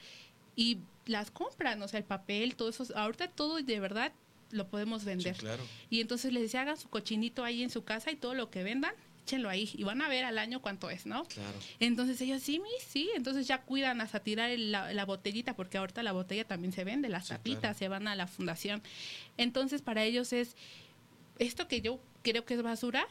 y 0.57 0.79
las 1.05 1.31
compran, 1.31 1.81
o 1.81 1.87
sea, 1.87 1.99
el 1.99 2.03
papel, 2.03 2.57
todo 2.57 2.67
eso, 2.67 2.85
ahorita 2.93 3.29
todo 3.29 3.61
de 3.61 3.79
verdad 3.79 4.11
lo 4.51 4.67
podemos 4.67 5.05
vender. 5.05 5.37
claro. 5.37 5.63
Y 5.89 6.01
entonces 6.01 6.33
les 6.33 6.43
decía, 6.43 6.63
hagan 6.63 6.75
su 6.75 6.89
cochinito 6.89 7.45
ahí 7.45 7.63
en 7.63 7.69
su 7.69 7.85
casa 7.85 8.11
y 8.11 8.17
todo 8.17 8.33
lo 8.33 8.49
que 8.49 8.61
vendan, 8.61 8.93
échenlo 9.23 9.47
ahí 9.47 9.69
y 9.73 9.85
van 9.85 10.01
a 10.01 10.09
ver 10.09 10.25
al 10.25 10.37
año 10.37 10.61
cuánto 10.61 10.89
es, 10.89 11.05
¿no? 11.05 11.23
Claro. 11.23 11.57
Entonces 11.79 12.19
ellos, 12.19 12.43
sí, 12.43 12.61
sí, 12.85 13.09
entonces 13.15 13.47
ya 13.47 13.61
cuidan 13.61 14.01
hasta 14.01 14.19
tirar 14.19 14.51
la, 14.59 15.05
botellita, 15.05 15.55
porque 15.55 15.77
ahorita 15.77 16.03
la 16.03 16.11
botella 16.11 16.43
también 16.43 16.73
se 16.73 16.83
vende, 16.83 17.07
las 17.07 17.29
tapitas 17.29 17.77
se 17.77 17.87
van 17.87 18.09
a 18.09 18.15
la 18.15 18.27
fundación. 18.27 18.83
Entonces 19.37 19.81
para 19.81 20.03
ellos 20.03 20.33
es, 20.33 20.57
esto 21.37 21.69
que 21.69 21.79
yo 21.79 22.01
creo 22.21 22.43
que 22.43 22.55
es 22.55 22.61
basura, 22.61 23.07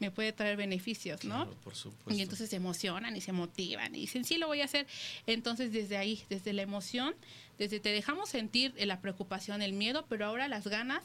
me 0.00 0.10
puede 0.10 0.32
traer 0.32 0.56
beneficios, 0.56 1.24
¿no? 1.24 1.50
por 1.64 1.74
supuesto. 1.74 2.14
Y 2.14 2.22
entonces 2.22 2.50
se 2.50 2.56
emocionan 2.56 3.16
y 3.16 3.20
se 3.20 3.32
motivan 3.32 3.94
y 3.94 4.00
dicen, 4.00 4.24
sí, 4.24 4.38
lo 4.38 4.46
voy 4.46 4.60
a 4.60 4.64
hacer. 4.64 4.86
Entonces, 5.26 5.72
desde 5.72 5.96
ahí, 5.96 6.22
desde 6.28 6.52
la 6.52 6.62
emoción, 6.62 7.14
desde 7.58 7.80
te 7.80 7.90
dejamos 7.90 8.28
sentir 8.28 8.74
la 8.78 9.00
preocupación, 9.00 9.62
el 9.62 9.72
miedo, 9.72 10.06
pero 10.08 10.26
ahora 10.26 10.48
las 10.48 10.66
ganas 10.66 11.02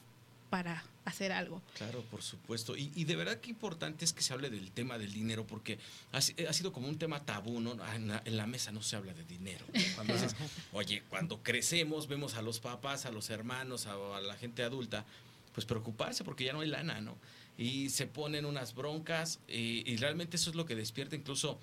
para 0.49 0.83
hacer 1.05 1.31
algo. 1.31 1.63
Claro, 1.73 2.03
por 2.11 2.21
supuesto. 2.21 2.77
Y, 2.77 3.03
de 3.05 3.15
verdad 3.15 3.39
que 3.39 3.49
importante 3.49 4.05
es 4.05 4.13
que 4.13 4.21
se 4.21 4.33
hable 4.33 4.51
del 4.51 4.71
tema 4.71 4.99
del 4.99 5.11
dinero, 5.11 5.47
porque 5.47 5.79
ha, 6.11 6.21
sido 6.21 6.71
como 6.71 6.87
un 6.87 6.99
tema 6.99 7.25
tabú, 7.25 7.59
¿no? 7.59 7.75
En 7.95 8.37
la, 8.37 8.45
mesa 8.45 8.71
no 8.71 8.83
se 8.83 8.95
habla 8.95 9.15
de 9.15 9.23
dinero. 9.23 9.65
Cuando 9.95 10.13
dices, 10.21 10.35
oye, 10.71 11.01
cuando 11.09 11.41
crecemos, 11.41 12.07
vemos 12.07 12.35
a 12.35 12.43
los 12.43 12.59
papás, 12.59 13.07
a 13.07 13.11
los 13.11 13.31
hermanos, 13.31 13.87
a, 13.87 13.93
a 14.17 14.21
la 14.21 14.35
gente 14.35 14.61
adulta, 14.61 15.05
pues 15.53 15.65
preocuparse 15.65 16.23
porque 16.23 16.43
ya 16.43 16.53
no 16.53 16.61
hay 16.61 16.69
lana, 16.69 17.01
¿no? 17.01 17.17
Y 17.57 17.89
se 17.89 18.07
ponen 18.07 18.45
unas 18.45 18.73
broncas 18.73 19.39
y, 19.47 19.95
realmente 19.97 20.37
eso 20.37 20.49
es 20.49 20.55
lo 20.55 20.65
que 20.65 20.75
despierta 20.75 21.15
incluso 21.15 21.59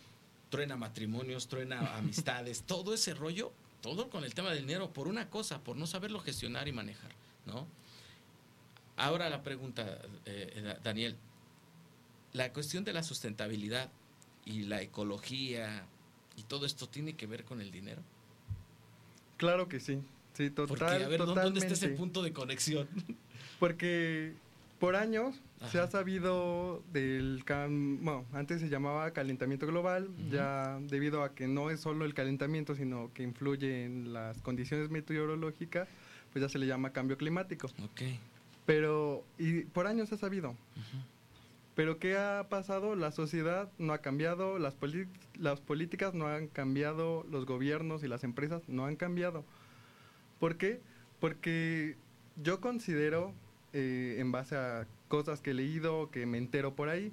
truena 0.48 0.76
matrimonios, 0.76 1.48
truena 1.48 1.96
amistades, 1.96 2.62
todo 2.62 2.94
ese 2.94 3.14
rollo, 3.14 3.52
todo 3.80 4.10
con 4.10 4.24
el 4.24 4.34
tema 4.34 4.50
del 4.50 4.60
dinero 4.60 4.92
por 4.92 5.08
una 5.08 5.28
cosa, 5.30 5.62
por 5.62 5.76
no 5.76 5.86
saberlo 5.86 6.20
gestionar 6.20 6.68
y 6.68 6.72
manejar, 6.72 7.12
¿no? 7.46 7.66
Ahora 8.96 9.30
la 9.30 9.42
pregunta, 9.42 9.98
eh, 10.26 10.76
Daniel, 10.82 11.16
la 12.32 12.52
cuestión 12.52 12.84
de 12.84 12.92
la 12.92 13.02
sustentabilidad 13.02 13.90
y 14.44 14.64
la 14.64 14.82
ecología 14.82 15.86
y 16.36 16.42
todo 16.42 16.66
esto 16.66 16.88
tiene 16.88 17.16
que 17.16 17.26
ver 17.26 17.44
con 17.44 17.60
el 17.60 17.70
dinero. 17.70 18.02
Claro 19.38 19.68
que 19.68 19.80
sí, 19.80 20.00
sí, 20.34 20.50
total, 20.50 20.68
Porque, 20.68 20.84
a 20.84 21.08
ver, 21.08 21.24
¿dónde 21.24 21.60
está 21.60 21.72
ese 21.72 21.88
punto 21.88 22.22
de 22.22 22.34
conexión? 22.34 22.88
Porque 23.58 24.34
por 24.80 24.96
años 24.96 25.40
se 25.70 25.78
ha 25.78 25.86
sabido 25.86 26.82
del... 26.90 27.44
Bueno, 27.46 28.24
antes 28.32 28.62
se 28.62 28.70
llamaba 28.70 29.12
calentamiento 29.12 29.66
global, 29.66 30.08
ya 30.30 30.80
debido 30.80 31.22
a 31.22 31.34
que 31.34 31.46
no 31.46 31.70
es 31.70 31.80
solo 31.80 32.06
el 32.06 32.14
calentamiento, 32.14 32.74
sino 32.74 33.12
que 33.12 33.22
influye 33.22 33.84
en 33.84 34.14
las 34.14 34.40
condiciones 34.40 34.90
meteorológicas, 34.90 35.86
pues 36.32 36.42
ya 36.42 36.48
se 36.48 36.58
le 36.58 36.66
llama 36.66 36.94
cambio 36.94 37.18
climático. 37.18 37.66
Ok. 37.84 38.02
Pero, 38.64 39.22
y 39.38 39.64
por 39.64 39.86
años 39.86 40.08
se 40.08 40.14
ha 40.14 40.18
sabido. 40.18 40.56
Pero 41.74 41.98
¿qué 41.98 42.16
ha 42.16 42.46
pasado? 42.48 42.96
La 42.96 43.12
sociedad 43.12 43.70
no 43.78 43.92
ha 43.92 43.98
cambiado, 43.98 44.58
las, 44.58 44.76
las 45.38 45.60
políticas 45.60 46.14
no 46.14 46.26
han 46.26 46.48
cambiado, 46.48 47.26
los 47.30 47.44
gobiernos 47.44 48.02
y 48.02 48.08
las 48.08 48.24
empresas 48.24 48.62
no 48.66 48.86
han 48.86 48.96
cambiado. 48.96 49.44
¿Por 50.38 50.56
qué? 50.56 50.80
Porque 51.20 51.96
yo 52.42 52.60
considero 52.62 53.34
eh, 53.72 54.16
en 54.18 54.32
base 54.32 54.56
a 54.56 54.86
cosas 55.08 55.40
que 55.40 55.50
he 55.50 55.54
leído, 55.54 56.10
que 56.10 56.26
me 56.26 56.38
entero 56.38 56.74
por 56.74 56.88
ahí, 56.88 57.12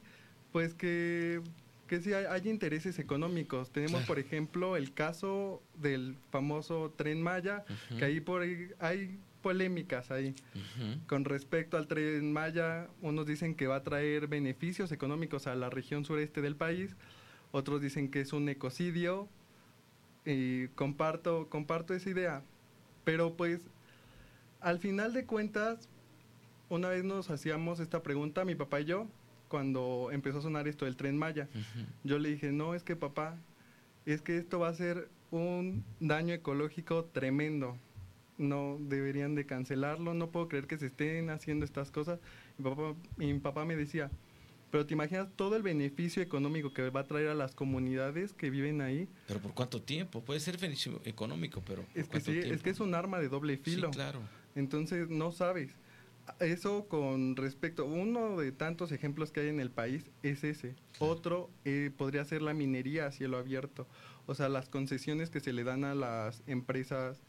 pues 0.51 0.73
que, 0.73 1.41
que 1.87 2.01
sí 2.01 2.13
hay, 2.13 2.49
intereses 2.49 2.99
económicos. 2.99 3.71
Tenemos, 3.71 4.03
por 4.03 4.19
ejemplo, 4.19 4.77
el 4.77 4.93
caso 4.93 5.61
del 5.75 6.15
famoso 6.31 6.93
tren 6.95 7.21
Maya, 7.21 7.65
que 7.97 8.05
ahí 8.05 8.19
por 8.19 8.41
ahí 8.41 8.69
hay 8.79 9.19
polémicas 9.41 10.11
ahí. 10.11 10.35
Con 11.07 11.25
respecto 11.25 11.77
al 11.77 11.87
tren 11.87 12.33
Maya, 12.33 12.87
unos 13.01 13.25
dicen 13.25 13.55
que 13.55 13.67
va 13.67 13.77
a 13.77 13.83
traer 13.83 14.27
beneficios 14.27 14.91
económicos 14.91 15.47
a 15.47 15.55
la 15.55 15.69
región 15.69 16.05
sureste 16.05 16.41
del 16.41 16.55
país, 16.55 16.95
otros 17.51 17.81
dicen 17.81 18.11
que 18.11 18.21
es 18.21 18.33
un 18.33 18.49
ecocidio, 18.49 19.29
y 20.27 20.67
comparto, 20.69 21.47
comparto 21.49 21.93
esa 21.93 22.09
idea. 22.09 22.43
Pero 23.05 23.37
pues, 23.37 23.61
al 24.59 24.79
final 24.79 25.13
de 25.13 25.25
cuentas, 25.25 25.87
una 26.69 26.89
vez 26.89 27.03
nos 27.03 27.29
hacíamos 27.29 27.79
esta 27.79 28.03
pregunta, 28.03 28.45
mi 28.45 28.55
papá 28.55 28.81
y 28.81 28.85
yo, 28.85 29.07
cuando 29.47 30.09
empezó 30.11 30.39
a 30.39 30.41
sonar 30.41 30.67
esto 30.67 30.85
del 30.85 30.95
tren 30.95 31.17
Maya. 31.17 31.47
Yo 32.03 32.19
le 32.19 32.29
dije, 32.29 32.51
no, 32.51 32.75
es 32.75 32.83
que 32.83 32.95
papá, 32.95 33.37
es 34.05 34.21
que 34.21 34.37
esto 34.37 34.59
va 34.59 34.69
a 34.69 34.73
ser 34.73 35.09
un 35.31 35.83
daño 35.99 36.33
ecológico 36.33 37.05
tremendo. 37.05 37.77
No 38.37 38.77
deberían 38.79 39.33
de 39.35 39.45
cancelarlo, 39.45 40.13
no 40.13 40.29
puedo 40.29 40.47
creer 40.47 40.67
que 40.67 40.77
se 40.77 40.87
estén 40.87 41.29
haciendo 41.29 41.65
estas 41.65 41.91
cosas. 41.91 42.19
Mi 42.57 42.63
papá, 42.65 42.95
mi 43.17 43.33
papá 43.39 43.65
me 43.65 43.75
decía, 43.75 44.11
pero 44.69 44.85
te 44.85 44.93
imaginas 44.93 45.27
todo 45.35 45.55
el 45.55 45.63
beneficio 45.63 46.21
económico 46.21 46.71
que 46.73 46.89
va 46.89 46.99
a 46.99 47.07
traer 47.07 47.29
a 47.29 47.33
las 47.33 47.55
comunidades 47.55 48.33
que 48.33 48.49
viven 48.49 48.81
ahí. 48.81 49.07
Pero 49.27 49.39
por 49.39 49.53
cuánto 49.53 49.81
tiempo? 49.81 50.21
Puede 50.21 50.39
ser 50.39 50.57
beneficio 50.57 51.01
económico, 51.05 51.63
pero 51.65 51.83
¿por 51.83 51.97
Es 51.97 52.03
que 52.05 52.11
cuánto 52.11 52.31
sí, 52.31 52.39
tiempo? 52.39 52.53
es 52.53 52.61
que 52.61 52.69
es 52.69 52.79
un 52.79 52.93
arma 52.93 53.19
de 53.19 53.29
doble 53.29 53.57
filo. 53.57 53.87
Sí, 53.87 53.93
claro. 53.95 54.19
Entonces 54.55 55.09
no 55.09 55.31
sabes. 55.31 55.71
Eso 56.39 56.87
con 56.87 57.35
respecto, 57.35 57.85
uno 57.85 58.37
de 58.37 58.51
tantos 58.51 58.91
ejemplos 58.91 59.31
que 59.31 59.41
hay 59.41 59.47
en 59.47 59.59
el 59.59 59.71
país 59.71 60.11
es 60.23 60.43
ese. 60.43 60.75
Otro 60.99 61.49
eh, 61.65 61.91
podría 61.95 62.25
ser 62.25 62.41
la 62.41 62.53
minería 62.53 63.07
a 63.07 63.11
cielo 63.11 63.37
abierto. 63.37 63.87
O 64.25 64.35
sea, 64.35 64.49
las 64.49 64.69
concesiones 64.69 65.29
que 65.29 65.39
se 65.39 65.53
le 65.53 65.63
dan 65.63 65.83
a 65.83 65.95
las 65.95 66.43
empresas 66.47 67.23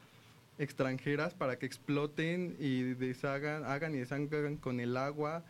extranjeras 0.58 1.34
para 1.34 1.58
que 1.58 1.66
exploten 1.66 2.56
y 2.58 2.82
deshagan, 2.94 3.64
hagan 3.64 3.94
y 3.94 3.98
deshagan 3.98 4.56
con 4.56 4.80
el 4.80 4.96
agua, 4.96 5.44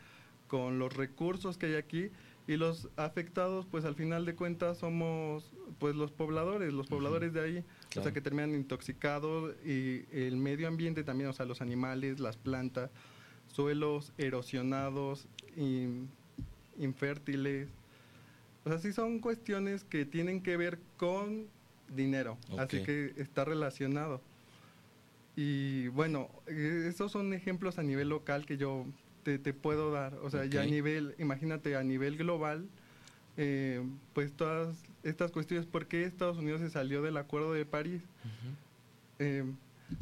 con 0.47 0.79
los 0.79 0.95
recursos 0.95 1.57
que 1.59 1.67
hay 1.67 1.75
aquí. 1.77 2.11
Y 2.47 2.57
los 2.57 2.89
afectados, 2.97 3.67
pues 3.67 3.85
al 3.85 3.95
final 3.95 4.25
de 4.25 4.35
cuentas 4.35 4.79
somos 4.79 5.53
pues 5.79 5.95
los 5.95 6.11
pobladores, 6.11 6.73
los 6.73 6.87
pobladores 6.87 7.35
de 7.35 7.41
ahí. 7.43 7.65
O 7.97 8.03
sea, 8.03 8.13
que 8.13 8.21
terminan 8.21 8.55
intoxicados 8.55 9.55
y 9.67 10.05
el 10.13 10.37
medio 10.37 10.69
ambiente 10.69 11.05
también, 11.05 11.29
o 11.29 11.33
sea, 11.33 11.45
los 11.45 11.61
animales, 11.61 12.21
las 12.21 12.37
plantas, 12.37 12.91
suelos 13.53 14.13
erosionados, 14.19 15.27
in- 15.57 16.09
infértiles. 16.79 17.69
O 18.65 18.71
sea, 18.71 18.79
sí 18.79 18.93
son 18.93 19.19
cuestiones 19.21 19.85
que 19.85 20.05
tienen 20.05 20.43
que 20.43 20.57
ver 20.57 20.79
con 20.97 21.47
dinero, 21.95 22.37
así 22.61 22.79
que 22.85 23.15
está 23.17 23.45
relacionado. 23.45 24.21
Y 25.37 25.89
bueno, 25.89 26.29
esos 26.47 27.13
son 27.13 27.33
ejemplos 27.33 27.79
a 27.79 27.83
nivel 27.83 28.09
local 28.09 28.45
que 28.45 28.57
yo 28.57 28.85
te, 29.23 29.39
te 29.39 29.55
puedo 29.55 29.93
dar. 29.93 30.15
O 30.23 30.31
sea, 30.31 30.45
ya 30.45 30.61
a 30.63 30.65
nivel, 30.71 31.15
imagínate, 31.19 31.77
a 31.77 31.83
nivel 31.85 32.17
global, 32.17 32.67
eh, 33.37 33.81
pues 34.15 34.33
todas 34.33 34.77
estas 35.05 35.31
cuestiones, 35.31 35.65
¿por 35.67 35.87
qué 35.87 36.03
Estados 36.05 36.39
Unidos 36.39 36.61
se 36.61 36.71
salió 36.71 37.03
del 37.03 37.17
Acuerdo 37.17 37.53
de 37.53 37.65
París? 37.65 38.03
Eh, 39.21 39.45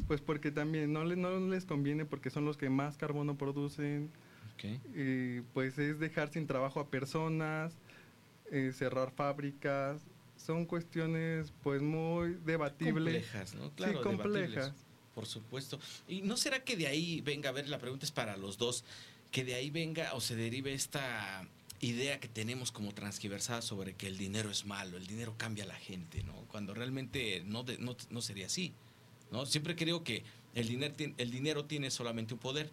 pues 0.07 0.21
porque 0.21 0.51
también 0.51 0.91
no, 0.93 1.03
le- 1.03 1.15
no 1.15 1.39
les 1.39 1.65
conviene 1.65 2.05
porque 2.05 2.29
son 2.29 2.45
los 2.45 2.57
que 2.57 2.69
más 2.69 2.97
carbono 2.97 3.37
producen, 3.37 4.09
Ok. 4.55 4.65
y 4.95 5.41
pues 5.53 5.77
es 5.77 5.99
dejar 5.99 6.31
sin 6.31 6.47
trabajo 6.47 6.79
a 6.79 6.89
personas, 6.89 7.73
eh, 8.51 8.71
cerrar 8.73 9.11
fábricas, 9.11 10.01
son 10.37 10.65
cuestiones 10.65 11.51
pues 11.63 11.81
muy 11.81 12.35
debatibles. 12.45 12.93
Complejas, 13.27 13.55
¿no? 13.55 13.71
Claro, 13.71 13.97
sí, 13.97 14.03
complejas. 14.03 14.49
debatibles, 14.53 14.85
por 15.15 15.25
supuesto. 15.25 15.79
¿Y 16.07 16.21
no 16.21 16.37
será 16.37 16.63
que 16.63 16.75
de 16.77 16.87
ahí 16.87 17.21
venga, 17.21 17.49
a 17.49 17.53
ver, 17.53 17.67
la 17.69 17.79
pregunta 17.79 18.05
es 18.05 18.11
para 18.11 18.37
los 18.37 18.57
dos, 18.57 18.83
que 19.31 19.43
de 19.43 19.55
ahí 19.55 19.69
venga 19.69 20.13
o 20.13 20.21
se 20.21 20.35
derive 20.35 20.73
esta 20.73 21.45
idea 21.81 22.19
que 22.19 22.27
tenemos 22.27 22.71
como 22.71 22.93
transgiversada 22.93 23.61
sobre 23.61 23.93
que 23.93 24.07
el 24.07 24.17
dinero 24.17 24.49
es 24.49 24.65
malo, 24.65 24.97
el 24.97 25.05
dinero 25.05 25.35
cambia 25.37 25.63
a 25.63 25.67
la 25.67 25.75
gente, 25.75 26.23
¿no? 26.23 26.33
Cuando 26.47 26.73
realmente 26.73 27.43
no, 27.45 27.63
de- 27.63 27.77
no, 27.77 27.95
no 28.09 28.21
sería 28.21 28.45
así, 28.47 28.73
¿no? 29.31 29.45
Siempre 29.45 29.75
creo 29.75 30.03
que 30.03 30.23
el 30.55 30.67
dinero, 30.67 30.95
el 31.17 31.31
dinero 31.31 31.65
tiene 31.65 31.91
solamente 31.91 32.33
un 32.33 32.39
poder, 32.39 32.65